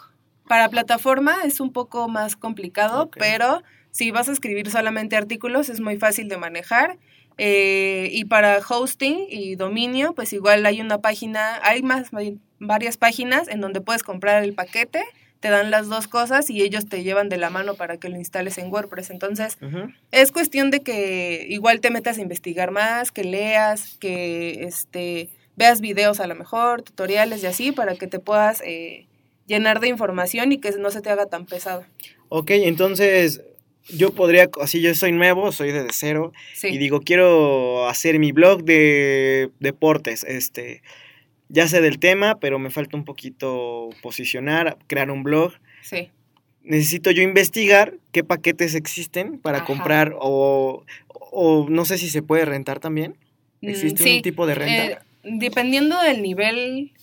para 0.48 0.70
plataforma 0.70 1.38
es 1.46 1.60
un 1.60 1.72
poco 1.72 2.08
más 2.08 2.36
complicado, 2.36 3.10
pero 3.12 3.64
si 3.92 4.12
vas 4.12 4.30
a 4.30 4.32
escribir 4.32 4.70
solamente 4.70 5.16
artículos 5.16 5.70
es 5.70 5.80
muy 5.80 5.98
fácil 5.98 6.28
de 6.28 6.38
manejar. 6.38 6.98
Eh, 7.42 8.10
y 8.12 8.26
para 8.26 8.60
hosting 8.68 9.28
y 9.30 9.56
dominio, 9.56 10.14
pues 10.14 10.34
igual 10.34 10.66
hay 10.66 10.82
una 10.82 10.98
página, 10.98 11.60
hay 11.64 11.82
más, 11.82 12.14
hay 12.14 12.38
varias 12.60 12.98
páginas 12.98 13.48
en 13.48 13.62
donde 13.62 13.80
puedes 13.80 14.04
comprar 14.04 14.44
el 14.44 14.54
paquete, 14.54 15.06
te 15.40 15.50
dan 15.50 15.72
las 15.72 15.88
dos 15.88 16.10
cosas 16.10 16.50
y 16.50 16.62
ellos 16.62 16.90
te 16.90 17.02
llevan 17.02 17.30
de 17.30 17.38
la 17.38 17.50
mano 17.50 17.76
para 17.76 17.96
que 17.96 18.10
lo 18.10 18.18
instales 18.18 18.58
en 18.58 18.70
WordPress. 18.70 19.10
Entonces, 19.10 19.58
es 20.12 20.32
cuestión 20.34 20.70
de 20.70 20.82
que 20.82 21.46
igual 21.48 21.80
te 21.80 21.92
metas 21.92 22.18
a 22.18 22.22
investigar 22.22 22.72
más, 22.72 23.14
que 23.14 23.24
leas, 23.24 23.98
que 24.00 24.66
este 24.66 25.30
veas 25.60 25.82
videos 25.82 26.20
a 26.22 26.28
lo 26.28 26.36
mejor, 26.36 26.82
tutoriales 26.82 27.44
y 27.44 27.46
así, 27.48 27.72
para 27.74 27.96
que 27.96 28.08
te 28.08 28.20
puedas 28.20 28.62
eh, 28.66 29.08
llenar 29.46 29.82
de 29.82 29.90
información 29.90 30.52
y 30.54 30.58
que 30.60 30.72
no 30.80 30.90
se 30.90 31.02
te 31.02 31.10
haga 31.10 31.26
tan 31.26 31.46
pesado. 31.46 31.84
Ok, 32.30 32.52
entonces 32.52 33.42
yo 33.90 34.12
podría, 34.16 34.50
así 34.62 34.82
yo 34.82 34.96
soy 34.96 35.12
nuevo, 35.12 35.52
soy 35.52 35.72
de 35.74 35.86
cero, 35.92 36.32
Sí. 36.56 36.70
y 36.70 36.78
digo, 36.78 37.02
quiero 37.02 37.88
hacer 37.90 38.20
mi 38.20 38.32
blog 38.32 38.64
de 38.64 39.50
deportes, 39.60 40.24
este, 40.24 40.82
ya 41.50 41.68
sé 41.68 41.82
del 41.82 42.00
tema, 42.00 42.40
pero 42.40 42.58
me 42.58 42.70
falta 42.70 42.96
un 42.96 43.04
poquito 43.04 43.90
posicionar, 44.02 44.78
crear 44.88 45.12
un 45.12 45.24
blog. 45.24 45.52
sí. 45.84 46.10
Necesito 46.62 47.10
yo 47.12 47.24
investigar 47.24 47.96
qué 48.12 48.24
paquetes 48.24 48.76
existen 48.76 49.40
para 49.40 49.58
Ajá. 49.60 49.66
comprar 49.68 50.14
o, 50.20 50.84
o 51.08 51.66
no 51.70 51.84
sé 51.86 51.98
si 51.98 52.10
se 52.10 52.22
puede 52.22 52.46
rentar 52.46 52.80
también. 52.80 53.16
Mm, 53.62 53.70
¿Existe 53.70 54.04
sí, 54.04 54.18
un 54.18 54.22
tipo 54.22 54.46
de 54.46 54.56
renta? 54.56 54.86
eh, 54.86 54.98
dependiendo 55.24 56.00
del 56.02 56.22
nivel 56.22 56.94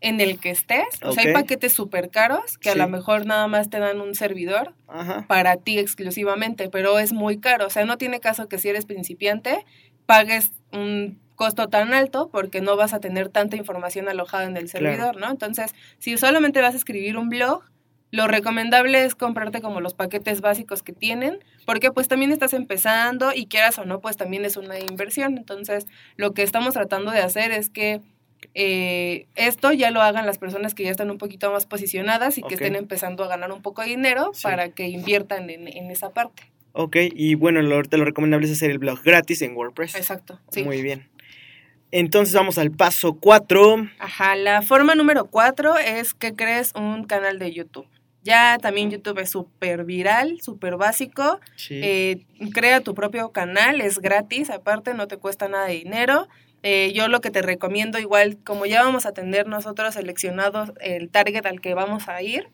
en 0.00 0.20
el 0.20 0.38
que 0.38 0.50
estés, 0.50 0.86
o 1.02 1.12
sea, 1.12 1.24
hay 1.24 1.32
paquetes 1.34 1.72
súper 1.72 2.10
caros 2.10 2.56
que 2.56 2.70
a 2.70 2.74
lo 2.74 2.88
mejor 2.88 3.26
nada 3.26 3.46
más 3.48 3.68
te 3.68 3.78
dan 3.78 4.00
un 4.00 4.14
servidor 4.14 4.74
Ajá. 4.88 5.26
para 5.28 5.56
ti 5.56 5.78
exclusivamente, 5.78 6.70
pero 6.70 6.98
es 6.98 7.12
muy 7.12 7.38
caro. 7.38 7.66
O 7.66 7.70
sea, 7.70 7.84
no 7.84 7.98
tiene 7.98 8.20
caso 8.20 8.48
que 8.48 8.58
si 8.58 8.68
eres 8.70 8.86
principiante 8.86 9.66
pagues 10.06 10.52
un 10.72 11.20
costo 11.36 11.68
tan 11.68 11.94
alto 11.94 12.28
porque 12.30 12.60
no 12.60 12.76
vas 12.76 12.92
a 12.92 13.00
tener 13.00 13.28
tanta 13.28 13.56
información 13.56 14.08
alojada 14.08 14.44
en 14.44 14.56
el 14.56 14.68
servidor, 14.68 15.16
¿no? 15.16 15.30
Entonces, 15.30 15.74
si 15.98 16.16
solamente 16.16 16.60
vas 16.60 16.74
a 16.74 16.78
escribir 16.78 17.16
un 17.16 17.28
blog, 17.28 17.62
lo 18.10 18.26
recomendable 18.26 19.04
es 19.04 19.14
comprarte 19.14 19.60
como 19.60 19.80
los 19.80 19.94
paquetes 19.94 20.40
básicos 20.40 20.82
que 20.82 20.92
tienen, 20.92 21.38
porque 21.66 21.92
pues 21.92 22.08
también 22.08 22.32
estás 22.32 22.52
empezando 22.54 23.32
y 23.34 23.46
quieras 23.46 23.78
o 23.78 23.84
no, 23.84 24.00
pues 24.00 24.16
también 24.16 24.44
es 24.44 24.56
una 24.56 24.78
inversión. 24.80 25.38
Entonces, 25.38 25.86
lo 26.16 26.32
que 26.34 26.42
estamos 26.42 26.74
tratando 26.74 27.10
de 27.12 27.20
hacer 27.20 27.52
es 27.52 27.70
que 27.70 28.00
eh, 28.54 29.26
esto 29.36 29.72
ya 29.72 29.90
lo 29.90 30.02
hagan 30.02 30.26
las 30.26 30.38
personas 30.38 30.74
que 30.74 30.82
ya 30.84 30.90
están 30.90 31.10
un 31.10 31.18
poquito 31.18 31.52
más 31.52 31.66
posicionadas 31.66 32.38
y 32.38 32.42
que 32.42 32.54
estén 32.54 32.74
empezando 32.74 33.22
a 33.22 33.28
ganar 33.28 33.52
un 33.52 33.62
poco 33.62 33.82
de 33.82 33.88
dinero 33.88 34.30
Sí. 34.34 34.42
para 34.42 34.70
que 34.70 34.88
inviertan 34.88 35.50
en, 35.50 35.68
en 35.68 35.90
esa 35.90 36.10
parte. 36.10 36.44
Ok, 36.72 36.96
y 37.12 37.34
bueno, 37.34 37.62
lo, 37.62 37.82
lo 37.82 38.04
recomendable 38.04 38.46
es 38.46 38.52
hacer 38.52 38.70
el 38.70 38.78
blog 38.78 39.02
gratis 39.02 39.42
en 39.42 39.56
WordPress. 39.56 39.94
Exacto. 39.96 40.40
Sí. 40.50 40.62
Muy 40.64 40.82
bien. 40.82 41.08
Entonces 41.92 42.34
vamos 42.34 42.56
al 42.58 42.70
paso 42.70 43.14
4. 43.14 43.88
Ajá, 43.98 44.36
la 44.36 44.62
forma 44.62 44.94
número 44.94 45.26
cuatro 45.26 45.76
es 45.76 46.14
que 46.14 46.34
crees 46.34 46.72
un 46.76 47.04
canal 47.04 47.38
de 47.40 47.52
YouTube. 47.52 47.86
Ya 48.22 48.58
también 48.60 48.90
YouTube 48.90 49.18
es 49.18 49.30
súper 49.30 49.84
viral, 49.84 50.40
súper 50.42 50.76
básico. 50.76 51.40
Sí. 51.56 51.80
Eh, 51.82 52.26
crea 52.52 52.80
tu 52.80 52.94
propio 52.94 53.32
canal, 53.32 53.80
es 53.80 53.98
gratis, 53.98 54.50
aparte 54.50 54.94
no 54.94 55.08
te 55.08 55.16
cuesta 55.16 55.48
nada 55.48 55.66
de 55.66 55.74
dinero. 55.74 56.28
Eh, 56.62 56.92
yo 56.94 57.08
lo 57.08 57.20
que 57.20 57.30
te 57.30 57.40
recomiendo, 57.40 57.98
igual 57.98 58.36
como 58.44 58.66
ya 58.66 58.82
vamos 58.82 59.06
a 59.06 59.12
tener 59.12 59.46
nosotros 59.46 59.94
seleccionados 59.94 60.72
el 60.80 61.08
target 61.08 61.46
al 61.46 61.60
que 61.60 61.72
vamos 61.72 62.08
a 62.08 62.20
ir, 62.20 62.48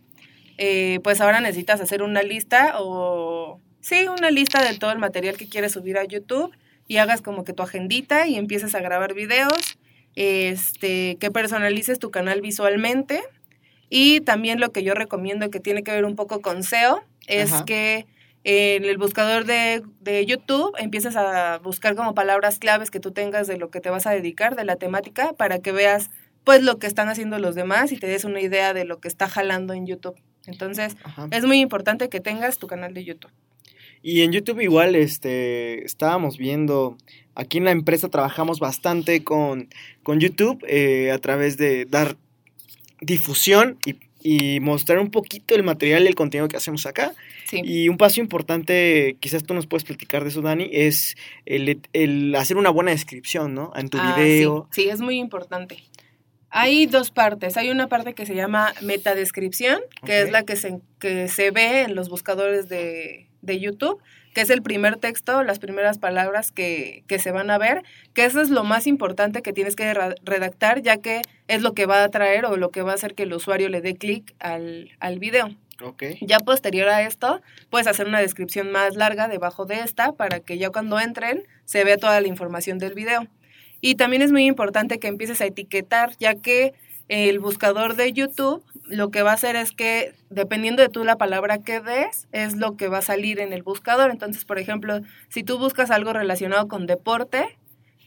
eh, 0.58 1.00
pues 1.02 1.20
ahora 1.20 1.40
necesitas 1.40 1.80
hacer 1.80 2.02
una 2.02 2.23
lista 2.23 2.75
o 2.78 3.61
sí, 3.80 4.06
una 4.06 4.30
lista 4.30 4.62
de 4.62 4.78
todo 4.78 4.92
el 4.92 4.99
material 4.99 5.37
que 5.37 5.49
quieres 5.49 5.73
subir 5.73 5.99
a 5.99 6.04
YouTube 6.04 6.54
y 6.87 6.99
hagas 6.99 7.20
como 7.20 7.42
que 7.42 7.52
tu 7.52 7.64
agendita 7.64 8.28
y 8.28 8.37
empieces 8.37 8.76
a 8.76 8.80
grabar 8.80 9.12
videos, 9.14 9.76
este, 10.14 11.16
que 11.18 11.30
personalices 11.32 11.99
tu 11.99 12.12
canal 12.12 12.40
visualmente 12.40 13.23
y 13.88 14.21
también 14.21 14.61
lo 14.61 14.73
que 14.73 14.83
yo 14.83 14.95
recomiendo 14.95 15.50
que 15.50 15.61
tiene 15.61 15.83
que 15.83 15.93
ver 15.93 16.05
un 16.05 16.16
poco 16.16 16.40
con 16.40 16.62
SEO 16.62 17.02
es 17.26 17.52
Ajá. 17.52 17.64
que 17.64 18.07
en 18.45 18.85
el 18.85 18.97
buscador 18.99 19.45
de, 19.45 19.83
de 20.00 20.25
YouTube 20.25 20.75
empieces 20.78 21.16
a 21.16 21.59
buscar 21.59 21.97
como 21.97 22.14
palabras 22.14 22.59
claves 22.59 22.90
que 22.90 23.00
tú 23.00 23.11
tengas 23.11 23.49
de 23.49 23.57
lo 23.57 23.71
que 23.71 23.81
te 23.81 23.90
vas 23.90 24.07
a 24.07 24.12
dedicar, 24.12 24.55
de 24.55 24.64
la 24.64 24.76
temática, 24.76 25.33
para 25.33 25.59
que 25.59 25.73
veas 25.73 26.11
pues 26.45 26.62
lo 26.62 26.78
que 26.78 26.87
están 26.87 27.09
haciendo 27.09 27.40
los 27.40 27.57
demás 27.57 27.90
y 27.90 27.97
te 27.97 28.07
des 28.07 28.25
una 28.25 28.40
idea 28.40 28.73
de 28.73 28.85
lo 28.85 29.00
que 29.00 29.09
está 29.09 29.28
jalando 29.28 29.75
en 29.75 29.87
YouTube. 29.87 30.14
Entonces, 30.47 30.97
Ajá. 31.02 31.26
es 31.33 31.45
muy 31.45 31.59
importante 31.59 32.09
que 32.09 32.21
tengas 32.21 32.59
tu 32.59 32.69
canal 32.69 32.95
de 32.95 33.05
YouTube. 33.05 33.33
Y 34.00 34.23
en 34.23 34.31
YouTube 34.31 34.61
igual, 34.61 34.95
este, 34.95 35.85
estábamos 35.85 36.38
viendo, 36.38 36.97
aquí 37.35 37.59
en 37.59 37.64
la 37.64 37.73
empresa 37.73 38.09
trabajamos 38.09 38.61
bastante 38.61 39.25
con, 39.25 39.69
con 40.05 40.21
YouTube 40.21 40.64
eh, 40.69 41.11
a 41.11 41.19
través 41.19 41.57
de 41.57 41.85
dar 41.87 42.16
difusión 43.00 43.79
y, 43.85 43.97
y 44.23 44.61
mostrar 44.61 44.99
un 44.99 45.11
poquito 45.11 45.55
el 45.55 45.62
material 45.62 46.05
y 46.05 46.07
el 46.09 46.15
contenido 46.15 46.49
que 46.49 46.57
hacemos 46.57 46.87
acá. 46.87 47.12
Sí. 47.49 47.61
Y 47.65 47.88
un 47.88 47.97
paso 47.97 48.21
importante, 48.21 49.17
quizás 49.21 49.45
tú 49.45 49.55
nos 49.55 49.67
puedes 49.67 49.85
platicar 49.85 50.23
de 50.25 50.31
eso, 50.31 50.43
Dani, 50.43 50.69
es 50.73 51.17
el, 51.45 51.81
el 51.93 52.35
hacer 52.35 52.57
una 52.57 52.71
buena 52.71 52.91
descripción, 52.91 53.55
¿no? 53.55 53.73
En 53.76 53.88
tu 53.88 53.99
Ah, 54.00 54.17
video. 54.19 54.69
Sí, 54.73 54.83
sí, 54.83 54.88
es 54.88 55.00
muy 55.00 55.19
importante. 55.19 55.83
Hay 56.50 56.87
dos 56.87 57.11
partes. 57.11 57.57
Hay 57.57 57.71
una 57.71 57.88
parte 57.88 58.15
que 58.15 58.25
se 58.25 58.35
llama 58.35 58.73
metadescripción, 58.83 59.81
que 60.05 60.23
es 60.23 60.31
la 60.31 60.45
que 60.45 60.57
se, 60.57 60.79
que 60.99 61.29
se 61.29 61.50
ve 61.50 61.83
en 61.83 61.95
los 61.95 62.09
buscadores 62.09 62.69
de, 62.69 63.26
de 63.43 63.61
YouTube, 63.61 64.00
que 64.37 64.43
es 64.43 64.50
el 64.50 64.61
primer 64.61 64.97
texto, 64.97 65.43
las 65.43 65.59
primeras 65.59 65.97
palabras 65.97 66.52
que, 66.52 67.05
que 67.07 67.19
se 67.19 67.31
van 67.31 67.49
a 67.49 67.57
ver, 67.57 67.85
que 68.12 68.26
eso 68.26 68.43
es 68.43 68.50
lo 68.50 68.64
más 68.64 68.87
importante 68.87 69.40
que 69.40 69.55
tienes 69.55 69.76
que 69.76 69.95
redactar, 69.95 70.83
ya 70.83 70.99
que 70.99 71.23
es 71.49 71.62
lo 71.62 71.73
que 71.73 71.87
va 71.87 72.02
a 72.02 72.05
atraer 72.05 72.45
o 72.45 72.59
lo 72.59 72.69
que 72.69 72.83
va 72.83 72.93
a 72.93 72.97
hacer 72.97 73.14
que 73.14 73.23
el 73.23 73.33
usuario 73.33 73.71
le 73.71 73.81
dé 73.81 73.97
clic 73.97 74.35
al, 74.38 74.90
al 75.00 75.19
video. 75.19 75.57
Ok. 75.81 76.02
Ya 76.21 76.38
posterior 76.40 76.87
a 76.90 77.00
esto, 77.00 77.40
puedes 77.71 77.87
hacer 77.87 78.09
una 78.09 78.21
descripción 78.21 78.71
más 78.71 78.95
larga 78.95 79.26
debajo 79.26 79.64
de 79.64 79.76
esta 79.76 80.12
para 80.12 80.40
que 80.40 80.59
ya 80.59 80.69
cuando 80.69 81.00
entren 81.00 81.43
se 81.64 81.83
vea 81.85 81.97
toda 81.97 82.21
la 82.21 82.28
información 82.28 82.78
del 82.78 82.93
video. 82.93 83.26
Y 83.81 83.95
también 83.95 84.21
es 84.21 84.33
muy 84.33 84.45
importante 84.45 84.99
que 84.99 85.09
empieces 85.09 85.40
a 85.40 85.47
etiquetar, 85.47 86.14
ya 86.19 86.35
que 86.35 86.75
el 87.08 87.38
buscador 87.38 87.94
de 87.94 88.12
YouTube 88.12 88.64
lo 88.88 89.10
que 89.10 89.22
va 89.22 89.32
a 89.32 89.34
hacer 89.34 89.56
es 89.56 89.72
que, 89.72 90.14
dependiendo 90.30 90.82
de 90.82 90.88
tú 90.88 91.04
la 91.04 91.16
palabra 91.16 91.58
que 91.58 91.80
des, 91.80 92.28
es 92.32 92.56
lo 92.56 92.76
que 92.76 92.88
va 92.88 92.98
a 92.98 93.02
salir 93.02 93.40
en 93.40 93.52
el 93.52 93.62
buscador. 93.62 94.10
Entonces, 94.10 94.44
por 94.44 94.58
ejemplo, 94.58 95.00
si 95.28 95.42
tú 95.42 95.58
buscas 95.58 95.90
algo 95.90 96.12
relacionado 96.12 96.68
con 96.68 96.86
deporte 96.86 97.58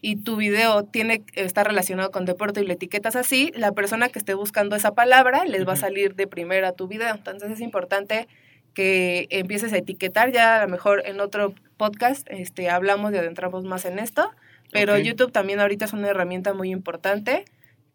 y 0.01 0.17
tu 0.17 0.37
video 0.37 0.83
tiene 0.83 1.23
está 1.33 1.63
relacionado 1.63 2.11
con 2.11 2.25
deporte 2.25 2.61
y 2.61 2.65
le 2.65 2.73
etiquetas 2.73 3.15
así, 3.15 3.51
la 3.55 3.73
persona 3.73 4.09
que 4.09 4.19
esté 4.19 4.33
buscando 4.33 4.75
esa 4.75 4.93
palabra 4.93 5.43
les 5.45 5.67
va 5.67 5.73
a 5.73 5.77
salir 5.77 6.15
de 6.15 6.27
primera 6.27 6.71
tu 6.71 6.87
video. 6.87 7.13
Entonces 7.13 7.51
es 7.51 7.59
importante 7.59 8.27
que 8.73 9.27
empieces 9.29 9.73
a 9.73 9.77
etiquetar. 9.77 10.31
Ya 10.31 10.61
a 10.61 10.65
lo 10.65 10.69
mejor 10.69 11.03
en 11.05 11.19
otro 11.19 11.53
podcast 11.75 12.25
este, 12.29 12.69
hablamos 12.69 13.13
y 13.13 13.17
adentramos 13.17 13.65
más 13.65 13.83
en 13.85 13.99
esto, 13.99 14.31
Pero. 14.71 14.97
YouTube 14.97 15.31
también 15.31 15.59
ahorita 15.59 15.85
es 15.85 15.93
una 15.93 16.07
herramienta 16.07 16.53
muy 16.53 16.71
importante 16.71 17.43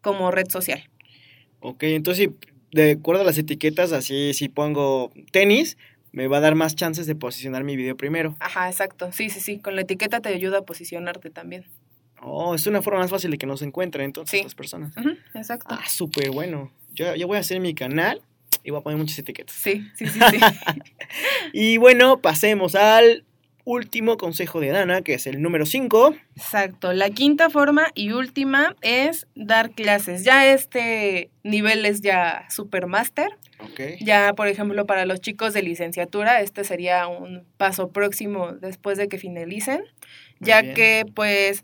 como 0.01 0.29
red 0.29 0.49
social. 0.49 0.87
Ok, 1.67 1.83
entonces 1.83 2.29
si- 2.29 2.47
de 2.71 2.91
acuerdo 2.91 3.21
a 3.21 3.25
las 3.25 3.37
etiquetas, 3.37 3.91
así 3.91 4.33
si 4.33 4.49
pongo 4.49 5.11
tenis, 5.31 5.77
me 6.11 6.27
va 6.27 6.37
a 6.37 6.41
dar 6.41 6.55
más 6.55 6.75
chances 6.75 7.07
de 7.07 7.15
posicionar 7.15 7.63
mi 7.63 7.75
video 7.75 7.97
primero. 7.97 8.35
Ajá, 8.39 8.69
exacto. 8.69 9.11
Sí, 9.11 9.29
sí, 9.29 9.39
sí. 9.39 9.57
Con 9.59 9.75
la 9.75 9.81
etiqueta 9.81 10.19
te 10.21 10.29
ayuda 10.29 10.59
a 10.59 10.61
posicionarte 10.61 11.29
también. 11.29 11.65
Oh, 12.21 12.53
es 12.55 12.67
una 12.67 12.81
forma 12.81 12.99
más 12.99 13.09
fácil 13.11 13.31
de 13.31 13.37
que 13.37 13.45
nos 13.45 13.61
encuentren 13.61 14.05
entonces 14.05 14.37
Sí. 14.39 14.43
las 14.43 14.55
personas. 14.55 14.95
Ujú, 14.97 15.09
exacto. 15.33 15.67
Ah, 15.77 15.87
súper 15.87 16.31
bueno. 16.31 16.71
Yo, 16.93 17.15
yo 17.15 17.27
voy 17.27 17.37
a 17.37 17.41
hacer 17.41 17.59
mi 17.59 17.73
canal 17.73 18.21
y 18.63 18.71
voy 18.71 18.79
a 18.79 18.83
poner 18.83 18.97
muchas 18.99 19.19
etiquetas. 19.19 19.55
Sí, 19.55 19.87
sí, 19.95 20.05
sí, 20.07 20.19
sí. 20.31 20.37
Y 21.53 21.77
bueno, 21.77 22.21
pasemos 22.21 22.75
al 22.75 23.25
último 23.65 24.15
consejo 24.17 24.59
de 24.59 24.69
Dana, 24.69 25.01
que 25.01 25.15
es 25.15 25.27
el 25.27 25.41
número 25.41 25.65
5. 25.65 26.15
Exacto. 26.35 26.93
La 26.93 27.09
quinta 27.09 27.49
forma 27.49 27.87
y 27.95 28.11
última 28.11 28.75
es 28.81 29.27
dar 29.35 29.71
clases. 29.71 30.23
Ya 30.23 30.45
este 30.53 31.29
nivel 31.43 31.85
es 31.85 32.01
ya 32.01 32.45
supermaster. 32.49 33.29
Ok. 33.59 33.99
Ya, 34.01 34.33
por 34.33 34.47
ejemplo, 34.47 34.85
para 34.85 35.05
los 35.05 35.19
chicos 35.19 35.53
de 35.53 35.63
licenciatura, 35.63 36.41
este 36.41 36.63
sería 36.63 37.07
un 37.07 37.43
paso 37.57 37.89
próximo 37.89 38.51
después 38.53 38.97
de 38.97 39.07
que 39.07 39.17
finalicen, 39.17 39.79
Muy 40.39 40.47
ya 40.47 40.61
bien. 40.61 40.75
que 40.75 41.05
pues 41.13 41.63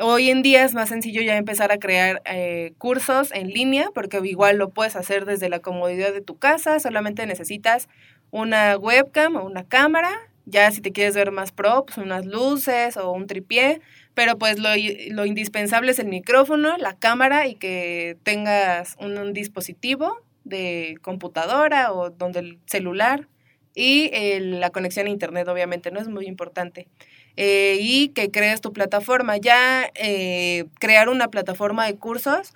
hoy 0.00 0.30
en 0.30 0.40
día 0.42 0.64
es 0.64 0.72
más 0.72 0.88
sencillo 0.88 1.20
ya 1.20 1.36
empezar 1.36 1.70
a 1.70 1.78
crear 1.78 2.22
eh, 2.24 2.72
cursos 2.78 3.30
en 3.32 3.48
línea, 3.48 3.90
porque 3.92 4.20
igual 4.24 4.56
lo 4.56 4.70
puedes 4.70 4.96
hacer 4.96 5.26
desde 5.26 5.50
la 5.50 5.58
comodidad 5.58 6.12
de 6.14 6.22
tu 6.22 6.38
casa, 6.38 6.80
solamente 6.80 7.26
necesitas 7.26 7.88
una 8.30 8.78
webcam 8.78 9.36
o 9.36 9.44
una 9.44 9.64
cámara, 9.64 10.10
ya 10.46 10.70
si 10.70 10.80
te 10.80 10.92
quieres 10.92 11.14
ver 11.14 11.30
más 11.30 11.52
pro, 11.52 11.84
pues 11.86 11.98
unas 11.98 12.26
luces 12.26 12.96
o 12.96 13.12
un 13.12 13.26
tripié, 13.26 13.80
pero 14.14 14.38
pues 14.38 14.58
lo, 14.58 14.70
lo 15.10 15.26
indispensable 15.26 15.92
es 15.92 15.98
el 15.98 16.08
micrófono, 16.08 16.76
la 16.78 16.96
cámara 16.96 17.46
y 17.46 17.54
que 17.54 18.16
tengas 18.24 18.96
un, 18.98 19.32
dispositivo 19.32 20.20
de 20.44 20.96
computadora 21.02 21.92
o 21.92 22.10
donde 22.10 22.40
el 22.40 22.58
celular 22.66 23.28
y 23.74 24.10
la 24.38 24.70
conexión 24.70 25.06
a 25.06 25.10
internet 25.10 25.48
obviamente 25.48 25.90
no 25.90 26.00
es 26.00 26.08
muy 26.08 26.26
importante. 26.26 26.88
Eh, 27.36 27.78
y 27.80 28.08
que 28.08 28.30
crees 28.30 28.60
tu 28.60 28.74
plataforma. 28.74 29.38
Ya 29.38 29.90
eh, 29.94 30.66
crear 30.78 31.08
una 31.08 31.28
plataforma 31.28 31.86
de 31.86 31.96
cursos 31.96 32.52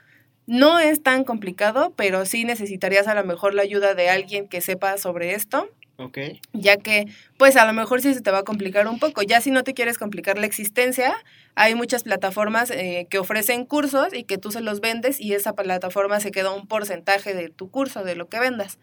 no 0.46 0.78
es 0.78 1.02
tan 1.02 1.24
complicado 1.24 1.92
pero 1.96 2.24
sí 2.24 2.44
necesitarías 2.44 3.08
a 3.08 3.14
lo 3.14 3.24
mejor 3.24 3.54
la 3.54 3.62
ayuda 3.62 3.94
de 3.94 4.10
alguien 4.10 4.46
que 4.46 4.60
sepa 4.60 4.96
sobre 4.96 5.34
esto 5.34 5.68
Ok. 5.98 6.18
ya 6.52 6.76
que 6.76 7.06
pues 7.38 7.56
a 7.56 7.64
lo 7.64 7.72
mejor 7.72 8.02
sí 8.02 8.12
se 8.12 8.20
te 8.20 8.30
va 8.30 8.38
a 8.38 8.42
complicar 8.42 8.86
un 8.86 8.98
poco. 8.98 9.22
Ya 9.22 9.40
si 9.40 9.50
no 9.50 9.64
te 9.64 9.72
quieres 9.74 9.96
complicar 9.98 10.36
la 10.38 10.44
existencia, 10.46 11.14
hay 11.54 11.74
muchas 11.74 12.02
plataformas 12.02 12.70
eh, 12.70 13.06
que 13.08 13.18
ofrecen 13.18 13.64
cursos 13.64 14.12
y 14.12 14.24
que 14.24 14.36
tú 14.38 14.50
se 14.52 14.60
los 14.60 14.80
vendes 14.80 15.20
y 15.20 15.32
esa 15.34 15.54
plataforma 15.54 16.20
se 16.20 16.30
queda 16.32 16.52
un 16.52 16.66
porcentaje 16.66 17.32
de 17.34 17.48
tu 17.48 17.70
curso, 17.70 18.04
de 18.04 18.14
lo 18.14 18.28
que 18.28 18.38
vendas. 18.40 18.78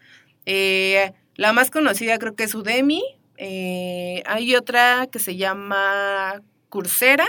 Eh, 0.46 1.12
la 1.36 1.52
más 1.52 1.70
conocida 1.70 2.18
creo 2.18 2.34
que 2.34 2.44
es 2.44 2.54
Udemy. 2.54 3.02
eh, 3.36 4.22
hay 4.26 4.54
otra 4.56 5.06
que 5.10 5.18
se 5.18 5.36
llama 5.36 6.40
Coursera, 6.68 7.26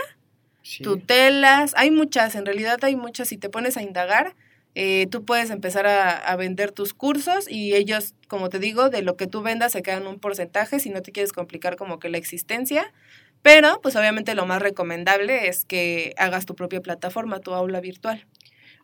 Sí. 0.61 0.83
tutelas, 0.83 1.73
hay 1.77 1.91
muchas, 1.91 2.33
en 2.35 2.45
realidad 2.45 2.79
hay 2.81 2.95
muchas, 2.95 3.27
si 3.27 3.37
te 3.37 3.49
pones 3.49 3.77
a 3.77 3.83
indagar, 3.83 4.35
eh, 4.75 5.07
tú 5.09 5.25
puedes 5.25 5.49
empezar 5.49 5.87
a, 5.87 6.11
a 6.11 6.35
vender 6.35 6.71
tus 6.71 6.93
cursos 6.93 7.49
y 7.49 7.73
ellos, 7.75 8.13
como 8.27 8.49
te 8.49 8.59
digo, 8.59 8.89
de 8.89 9.01
lo 9.01 9.15
que 9.15 9.25
tú 9.25 9.41
vendas 9.41 9.71
se 9.71 9.81
quedan 9.81 10.05
un 10.05 10.19
porcentaje 10.19 10.79
si 10.79 10.89
no 10.89 11.01
te 11.01 11.11
quieres 11.11 11.31
complicar 11.31 11.77
como 11.77 11.97
que 11.97 12.09
la 12.09 12.17
existencia, 12.17 12.93
pero 13.41 13.79
pues 13.81 13.95
obviamente 13.95 14.35
lo 14.35 14.45
más 14.45 14.61
recomendable 14.61 15.47
es 15.47 15.65
que 15.65 16.13
hagas 16.17 16.45
tu 16.45 16.55
propia 16.55 16.81
plataforma, 16.81 17.39
tu 17.39 17.53
aula 17.53 17.79
virtual. 17.79 18.25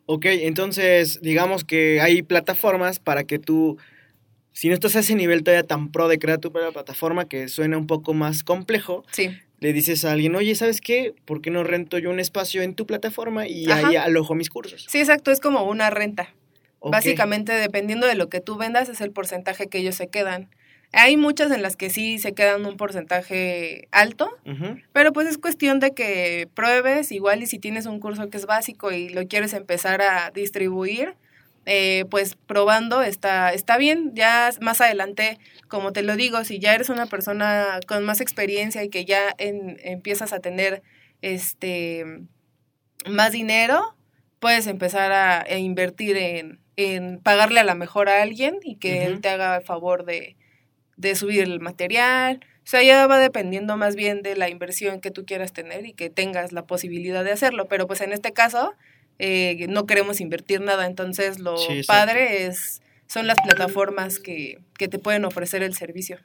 Ok, 0.06 0.26
entonces 0.26 1.20
digamos 1.20 1.64
que 1.64 2.00
hay 2.00 2.22
plataformas 2.22 2.98
para 2.98 3.24
que 3.24 3.38
tú, 3.38 3.78
si 4.52 4.68
no 4.68 4.74
estás 4.74 4.96
a 4.96 5.00
ese 5.00 5.14
nivel 5.14 5.42
todavía 5.42 5.66
tan 5.66 5.90
pro 5.90 6.08
de 6.08 6.18
crear 6.18 6.38
tu 6.38 6.52
propia 6.52 6.72
plataforma, 6.72 7.28
que 7.28 7.48
suena 7.48 7.78
un 7.78 7.86
poco 7.86 8.14
más 8.14 8.44
complejo, 8.44 9.04
Sí, 9.12 9.30
le 9.60 9.72
dices 9.72 10.04
a 10.04 10.12
alguien, 10.12 10.34
oye, 10.34 10.54
¿sabes 10.54 10.80
qué? 10.80 11.14
¿Por 11.24 11.40
qué 11.40 11.50
no 11.50 11.62
rento 11.62 11.98
yo 11.98 12.10
un 12.10 12.18
espacio 12.20 12.62
en 12.62 12.74
tu 12.74 12.86
plataforma 12.86 13.46
y 13.46 13.70
Ajá. 13.70 13.88
ahí 13.88 13.96
alojo 13.96 14.34
mis 14.34 14.50
cursos? 14.50 14.86
sí, 14.88 14.98
exacto, 14.98 15.30
es 15.30 15.40
como 15.40 15.64
una 15.64 15.90
renta. 15.90 16.34
Básicamente, 16.84 17.52
dependiendo 17.52 18.08
de 18.08 18.16
lo 18.16 18.28
que 18.28 18.40
tú 18.40 18.56
vendas, 18.56 18.88
es 18.88 19.00
el 19.00 19.12
porcentaje 19.12 19.68
que 19.68 19.78
ellos 19.78 19.94
se 19.94 20.08
quedan. 20.08 20.50
Hay 20.92 21.16
muchas 21.16 21.50
en 21.52 21.62
las 21.62 21.76
que 21.76 21.90
sí 21.90 22.18
se 22.18 22.34
quedan 22.34 22.66
un 22.66 22.76
porcentaje 22.76 23.86
alto. 23.92 24.28
Pero 24.92 25.12
pues 25.12 25.28
es 25.28 25.38
cuestión 25.38 25.78
de 25.78 25.92
que 25.92 26.48
pruebes, 26.54 27.12
igual 27.12 27.42
y 27.42 27.46
si 27.46 27.58
tienes 27.60 27.86
un 27.86 28.00
curso 28.00 28.28
que 28.30 28.36
es 28.36 28.46
básico 28.46 28.90
y 28.90 29.08
lo 29.08 29.26
quieres 29.28 29.52
empezar 29.54 30.02
a 30.02 30.32
distribuir, 30.34 31.14
eh, 31.66 32.04
pues 32.10 32.36
probando 32.46 33.02
está, 33.02 33.52
está 33.52 33.76
bien. 33.78 34.12
Ya 34.14 34.50
más 34.60 34.80
adelante, 34.80 35.38
como 35.68 35.92
te 35.92 36.02
lo 36.02 36.16
digo, 36.16 36.44
si 36.44 36.58
ya 36.58 36.74
eres 36.74 36.88
una 36.88 37.06
persona 37.06 37.80
con 37.86 38.04
más 38.04 38.20
experiencia 38.20 38.82
y 38.84 38.88
que 38.90 39.04
ya 39.04 39.34
en- 39.38 39.78
empiezas 39.82 40.32
a 40.32 40.40
tener 40.40 40.82
este 41.22 42.04
más 43.06 43.32
dinero, 43.32 43.96
puedes 44.40 44.66
empezar 44.66 45.12
a, 45.12 45.40
a 45.42 45.58
invertir 45.58 46.16
en, 46.16 46.60
en 46.76 47.18
pagarle 47.20 47.60
a 47.60 47.64
la 47.64 47.74
mejor 47.74 48.08
a 48.08 48.22
alguien 48.22 48.58
y 48.62 48.76
que 48.76 49.04
él 49.06 49.20
te 49.20 49.28
haga 49.28 49.56
el 49.56 49.62
favor 49.64 50.04
de, 50.04 50.36
de 50.96 51.14
subir 51.16 51.42
el 51.42 51.60
material. 51.60 52.40
O 52.58 52.66
sea, 52.66 52.82
ya 52.82 53.06
va 53.06 53.18
dependiendo 53.18 53.76
más 53.76 53.96
bien 53.96 54.22
de 54.22 54.36
la 54.36 54.48
inversión 54.48 55.00
que 55.00 55.10
tú 55.10 55.24
quieras 55.26 55.52
tener 55.52 55.86
y 55.86 55.94
que 55.94 56.10
tengas 56.10 56.52
la 56.52 56.66
posibilidad 56.66 57.24
de 57.24 57.32
hacerlo. 57.32 57.66
Pero 57.68 57.86
pues 57.86 58.00
en 58.00 58.12
este 58.12 58.32
caso 58.32 58.74
eh, 59.24 59.66
no 59.68 59.86
queremos 59.86 60.20
invertir 60.20 60.60
nada, 60.60 60.86
entonces 60.86 61.38
lo 61.38 61.56
Sí, 61.56 61.82
padre 61.86 62.46
es 62.46 62.80
son 63.06 63.26
las 63.26 63.36
plataformas 63.44 64.18
que, 64.18 64.58
que 64.78 64.88
te 64.88 64.98
pueden 64.98 65.24
ofrecer 65.24 65.62
el 65.62 65.74
servicio. 65.74 66.18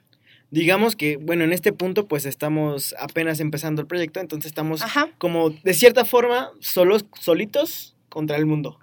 Digamos 0.50 0.96
que, 0.96 1.16
bueno, 1.18 1.44
en 1.44 1.52
este 1.52 1.72
punto 1.72 2.06
pues 2.08 2.24
estamos 2.24 2.94
apenas 2.98 3.38
empezando 3.40 3.82
el 3.82 3.86
proyecto, 3.86 4.18
entonces 4.20 4.50
estamos 4.50 4.80
Ajá. 4.82 5.10
como 5.18 5.50
de 5.50 5.74
cierta 5.74 6.04
forma 6.04 6.50
solos, 6.60 7.04
solitos 7.20 7.94
contra 8.08 8.36
el 8.36 8.46
mundo. 8.46 8.78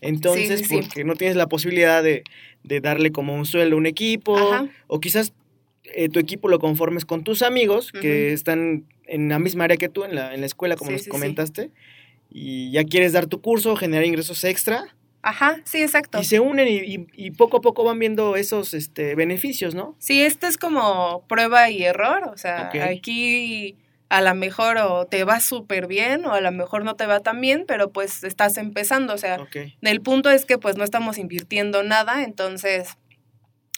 Entonces, 0.00 0.60
Sí, 0.60 0.64
sí, 0.64 0.64
sí. 0.64 0.74
porque 0.80 1.04
no 1.04 1.14
tienes 1.14 1.36
la 1.36 1.46
posibilidad 1.46 2.02
de, 2.02 2.24
de 2.64 2.80
darle 2.80 3.12
como 3.12 3.34
un 3.34 3.44
sueldo 3.44 3.76
a 3.76 3.78
un 3.78 3.86
equipo, 3.86 4.36
Ajá. 4.36 4.66
o 4.86 4.98
quizás 4.98 5.34
eh, 5.84 6.08
tu 6.08 6.18
equipo 6.18 6.48
lo 6.48 6.58
conformes 6.58 7.04
con 7.04 7.22
tus 7.22 7.42
amigos 7.42 7.92
que 7.92 8.32
están 8.32 8.84
en 9.06 9.28
la 9.28 9.38
misma 9.38 9.64
área 9.64 9.76
que 9.76 9.90
tú, 9.90 10.04
en 10.04 10.14
la, 10.14 10.32
en 10.34 10.40
la 10.40 10.46
escuela, 10.46 10.76
como 10.76 10.90
nos 10.92 11.06
comentaste, 11.08 11.70
y 12.30 12.70
ya 12.72 12.84
quieres 12.84 13.12
dar 13.12 13.26
tu 13.26 13.40
curso, 13.40 13.76
generar 13.76 14.04
ingresos 14.04 14.44
extra, 14.44 14.84
Ajá, 15.22 15.56
sí, 15.64 15.82
exacto. 15.82 16.18
y 16.18 16.24
se 16.24 16.40
unen 16.40 16.66
y, 16.68 16.76
y- 16.78 17.06
y 17.14 17.30
poco 17.32 17.58
a 17.58 17.60
poco 17.60 17.84
van 17.84 17.98
viendo 17.98 18.36
esos 18.36 18.72
este, 18.72 19.14
beneficios, 19.14 19.74
¿no? 19.74 19.94
Sí, 19.98 20.22
esto 20.22 20.46
es 20.46 20.56
como 20.56 21.26
prueba 21.28 21.68
y 21.68 21.82
error, 21.82 22.30
o 22.32 22.36
sea, 22.38 22.70
aquí 22.82 23.76
a 24.08 24.22
lo 24.22 24.34
mejor 24.34 24.78
o 24.78 25.06
te 25.06 25.24
va 25.24 25.38
súper 25.40 25.86
bien 25.86 26.24
o 26.24 26.32
a 26.32 26.40
lo 26.40 26.50
mejor 26.52 26.84
no 26.84 26.96
te 26.96 27.06
va 27.06 27.20
tan 27.20 27.40
bien, 27.40 27.64
pero 27.68 27.90
pues 27.92 28.24
estás 28.24 28.56
empezando, 28.56 29.12
o 29.14 29.18
sea, 29.18 29.36
el 29.82 30.00
punto 30.00 30.30
es 30.30 30.46
que 30.46 30.56
pues 30.58 30.76
no 30.76 30.84
estamos 30.84 31.18
invirtiendo 31.18 31.82
nada, 31.82 32.24
entonces 32.24 32.96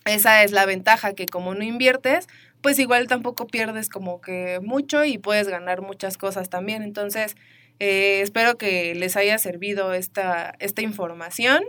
esa 0.04 0.42
es 0.42 0.52
la 0.52 0.66
ventaja 0.66 1.12
que 1.14 1.26
como 1.26 1.54
no 1.54 1.62
inviertes, 1.64 2.28
pues 2.60 2.78
igual 2.78 3.08
tampoco 3.08 3.46
pierdes 3.46 3.88
como 3.88 4.20
que 4.20 4.60
mucho 4.62 5.04
y 5.04 5.18
puedes 5.18 5.48
ganar 5.48 5.80
muchas 5.82 6.16
cosas 6.16 6.48
también. 6.48 6.82
Entonces, 6.82 7.36
eh, 7.78 8.20
espero 8.22 8.56
que 8.56 8.94
les 8.94 9.16
haya 9.16 9.38
servido 9.38 9.94
esta, 9.94 10.54
esta 10.58 10.82
información. 10.82 11.62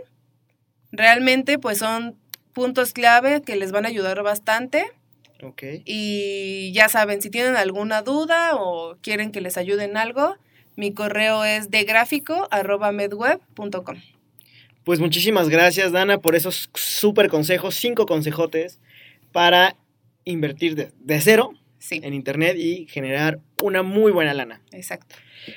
Realmente 0.92 1.58
pues 1.58 1.78
son 1.78 2.16
puntos 2.52 2.92
clave 2.92 3.42
que 3.42 3.56
les 3.56 3.72
van 3.72 3.84
a 3.84 3.88
ayudar 3.88 4.22
bastante. 4.22 4.84
Ok. 5.42 5.62
Y 5.84 6.70
ya 6.72 6.88
saben, 6.88 7.20
si 7.20 7.30
tienen 7.30 7.56
alguna 7.56 8.02
duda 8.02 8.54
o 8.56 8.96
quieren 9.02 9.32
que 9.32 9.40
les 9.40 9.56
ayude 9.56 9.82
en 9.84 9.96
algo, 9.96 10.36
mi 10.76 10.94
correo 10.94 11.44
es 11.44 11.70
degráfico.medweb.com. 11.70 13.96
Pues 14.84 15.00
muchísimas 15.00 15.48
gracias, 15.48 15.90
Dana, 15.92 16.18
por 16.18 16.34
esos 16.34 16.68
súper 16.74 17.28
consejos, 17.28 17.74
cinco 17.74 18.04
consejotes 18.06 18.80
para 19.32 19.76
invertir 20.24 20.76
de, 20.76 20.92
de 21.00 21.20
cero 21.20 21.54
Sí, 21.86 22.00
en 22.02 22.14
internet 22.14 22.56
y 22.56 22.86
generar 22.88 23.40
una 23.62 23.82
muy 23.82 24.10
buena 24.10 24.32
lana. 24.32 24.62
exacto. 24.72 25.16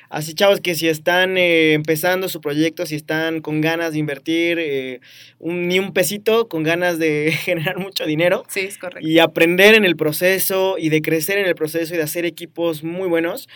Así, 0.09 0.33
chavos, 0.33 0.59
que 0.59 0.75
si 0.75 0.89
están 0.89 1.37
eh, 1.37 1.71
empezando 1.71 2.27
su 2.27 2.41
proyecto, 2.41 2.85
si 2.85 2.95
están 2.95 3.39
con 3.39 3.61
ganas 3.61 3.93
de 3.93 3.99
invertir 3.99 4.59
eh, 4.59 4.99
un, 5.39 5.69
ni 5.69 5.79
un 5.79 5.93
pesito, 5.93 6.49
con 6.49 6.63
ganas 6.63 6.99
de 6.99 7.31
generar 7.45 7.77
mucho 7.79 8.05
dinero 8.05 8.43
Sí, 8.49 8.59
es 8.59 8.77
correcto. 8.77 9.07
y 9.07 9.19
aprender 9.19 9.75
en 9.75 9.85
el 9.85 9.95
proceso 9.95 10.75
y 10.77 10.89
de 10.89 11.01
crecer 11.01 11.37
en 11.37 11.45
el 11.45 11.55
proceso 11.55 11.93
y 11.93 11.97
de 11.97 12.03
hacer 12.03 12.25
equipos 12.25 12.83
muy 12.83 13.07
buenos, 13.07 13.47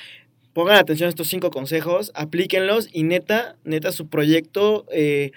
pongan 0.54 0.78
atención 0.78 1.08
a 1.08 1.10
estos 1.10 1.28
cinco 1.28 1.52
consejos, 1.52 2.14
aplíquenlos 2.16 2.88
y 2.94 3.04
neta, 3.04 3.58
neta, 3.66 3.92
su 3.92 4.08
proyecto, 4.08 4.86
eh, 4.94 5.32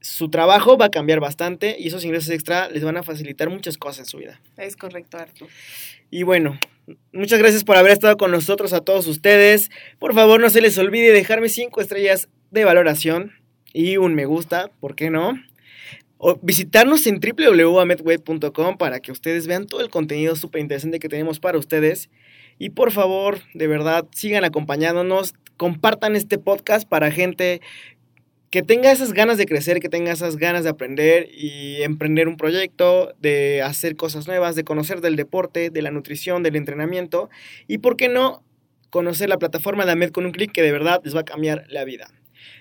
su 0.00 0.30
trabajo 0.30 0.76
va 0.76 0.86
a 0.86 0.90
cambiar 0.90 1.20
bastante 1.20 1.76
y 1.78 1.88
esos 1.88 2.04
ingresos 2.04 2.30
extra 2.30 2.68
les 2.68 2.84
van 2.84 2.96
a 2.96 3.02
facilitar 3.02 3.50
muchas 3.50 3.78
cosas 3.78 4.00
en 4.00 4.06
su 4.06 4.18
vida. 4.18 4.40
Es 4.56 4.76
correcto, 4.76 5.18
Artur. 5.18 5.48
Y 6.10 6.24
bueno, 6.24 6.58
Muchas 7.12 7.38
gracias 7.38 7.62
por 7.62 7.76
haber 7.76 7.92
estado 7.92 8.16
con 8.16 8.32
nosotros 8.32 8.72
a 8.72 8.80
todos 8.80 9.06
ustedes. 9.06 9.70
Por 10.00 10.14
favor, 10.14 10.40
no 10.40 10.50
se 10.50 10.60
les 10.60 10.76
olvide 10.78 11.12
dejarme 11.12 11.48
5 11.48 11.80
estrellas 11.80 12.28
de 12.50 12.64
valoración 12.64 13.32
y 13.72 13.98
un 13.98 14.14
me 14.14 14.26
gusta, 14.26 14.70
¿por 14.80 14.96
qué 14.96 15.08
no? 15.08 15.40
O 16.18 16.38
visitarnos 16.42 17.06
en 17.06 17.20
www.amedweb.com 17.20 18.78
para 18.78 19.00
que 19.00 19.12
ustedes 19.12 19.46
vean 19.46 19.66
todo 19.66 19.80
el 19.80 19.90
contenido 19.90 20.34
súper 20.34 20.60
interesante 20.60 20.98
que 20.98 21.08
tenemos 21.08 21.38
para 21.38 21.58
ustedes. 21.58 22.10
Y 22.58 22.70
por 22.70 22.90
favor, 22.90 23.38
de 23.54 23.66
verdad, 23.68 24.06
sigan 24.12 24.44
acompañándonos, 24.44 25.34
compartan 25.56 26.16
este 26.16 26.38
podcast 26.38 26.88
para 26.88 27.12
gente 27.12 27.60
que 28.52 28.62
tenga 28.62 28.92
esas 28.92 29.14
ganas 29.14 29.38
de 29.38 29.46
crecer, 29.46 29.80
que 29.80 29.88
tenga 29.88 30.12
esas 30.12 30.36
ganas 30.36 30.62
de 30.62 30.68
aprender 30.68 31.30
y 31.32 31.82
emprender 31.82 32.28
un 32.28 32.36
proyecto, 32.36 33.14
de 33.18 33.62
hacer 33.62 33.96
cosas 33.96 34.26
nuevas, 34.28 34.54
de 34.54 34.62
conocer 34.62 35.00
del 35.00 35.16
deporte, 35.16 35.70
de 35.70 35.80
la 35.80 35.90
nutrición, 35.90 36.42
del 36.42 36.56
entrenamiento 36.56 37.30
y, 37.66 37.78
¿por 37.78 37.96
qué 37.96 38.10
no?, 38.10 38.44
conocer 38.90 39.30
la 39.30 39.38
plataforma 39.38 39.86
de 39.86 39.92
AMED 39.92 40.10
con 40.10 40.26
un 40.26 40.32
clic 40.32 40.52
que 40.52 40.60
de 40.60 40.70
verdad 40.70 41.00
les 41.02 41.16
va 41.16 41.20
a 41.20 41.24
cambiar 41.24 41.64
la 41.68 41.86
vida. 41.86 42.12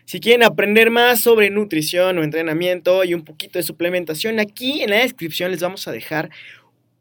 Si 0.06 0.21
quieren 0.21 0.43
aprender 0.43 0.91
más 0.91 1.19
sobre 1.19 1.49
nutrición 1.49 2.17
o 2.17 2.23
entrenamiento 2.23 3.04
y 3.04 3.13
un 3.13 3.25
poquito 3.25 3.60
de 3.60 3.63
suplementación, 3.63 4.39
aquí 4.39 4.84
en 4.84 4.91
la 4.91 4.99
descripción 4.99 5.51
les 5.51 5.60
vamos 5.60 5.89
a 5.89 5.91
dejar 5.91 6.30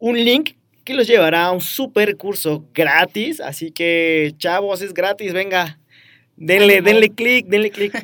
un 0.01 0.17
link 0.17 0.55
que 0.85 0.95
los 0.95 1.07
llevará 1.07 1.45
a 1.45 1.53
un 1.53 1.61
super 1.61 2.17
curso 2.17 2.67
gratis. 2.75 3.41
Así 3.41 3.71
que, 3.71 4.35
chavos, 4.37 4.83
es 4.83 4.93
gratis, 4.93 5.33
venga, 5.33 5.79
denle, 6.37 6.83
denle 6.83 7.11
clic, 7.11 7.47
denle 7.47 7.71
clic. 7.71 7.95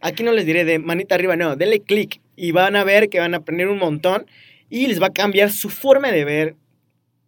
Aquí 0.00 0.22
no 0.22 0.32
les 0.32 0.46
diré 0.46 0.64
de 0.64 0.78
manita 0.78 1.14
arriba, 1.14 1.36
no, 1.36 1.56
denle 1.56 1.80
clic 1.80 2.20
y 2.36 2.52
van 2.52 2.74
a 2.76 2.84
ver 2.84 3.08
que 3.10 3.20
van 3.20 3.34
a 3.34 3.38
aprender 3.38 3.68
un 3.68 3.78
montón 3.78 4.26
y 4.70 4.86
les 4.86 5.00
va 5.00 5.08
a 5.08 5.12
cambiar 5.12 5.50
su 5.50 5.68
forma 5.68 6.10
de 6.10 6.24
ver 6.24 6.56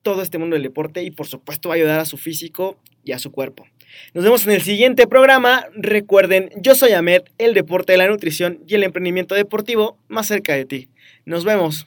todo 0.03 0.23
este 0.23 0.39
mundo 0.39 0.55
del 0.55 0.63
deporte 0.63 1.03
y 1.03 1.11
por 1.11 1.27
supuesto 1.27 1.69
va 1.69 1.75
a 1.75 1.77
ayudar 1.77 2.01
a 2.01 2.05
su 2.05 2.17
físico 2.17 2.79
y 3.05 3.13
a 3.13 3.19
su 3.19 3.31
cuerpo. 3.31 3.67
Nos 4.15 4.25
vemos 4.25 4.47
en 4.47 4.53
el 4.53 4.63
siguiente 4.63 5.07
programa. 5.07 5.67
Recuerden, 5.75 6.51
yo 6.57 6.75
soy 6.75 6.93
Ahmed, 6.93 7.23
el 7.39 7.55
deporte 7.55 7.93
de 7.93 7.99
la 7.99 8.09
nutrición 8.09 8.61
y 8.67 8.75
el 8.75 8.85
emprendimiento 8.85 9.35
deportivo 9.35 9.99
más 10.09 10.27
cerca 10.27 10.55
de 10.55 10.65
ti. 10.65 10.89
Nos 11.25 11.45
vemos. 11.45 11.87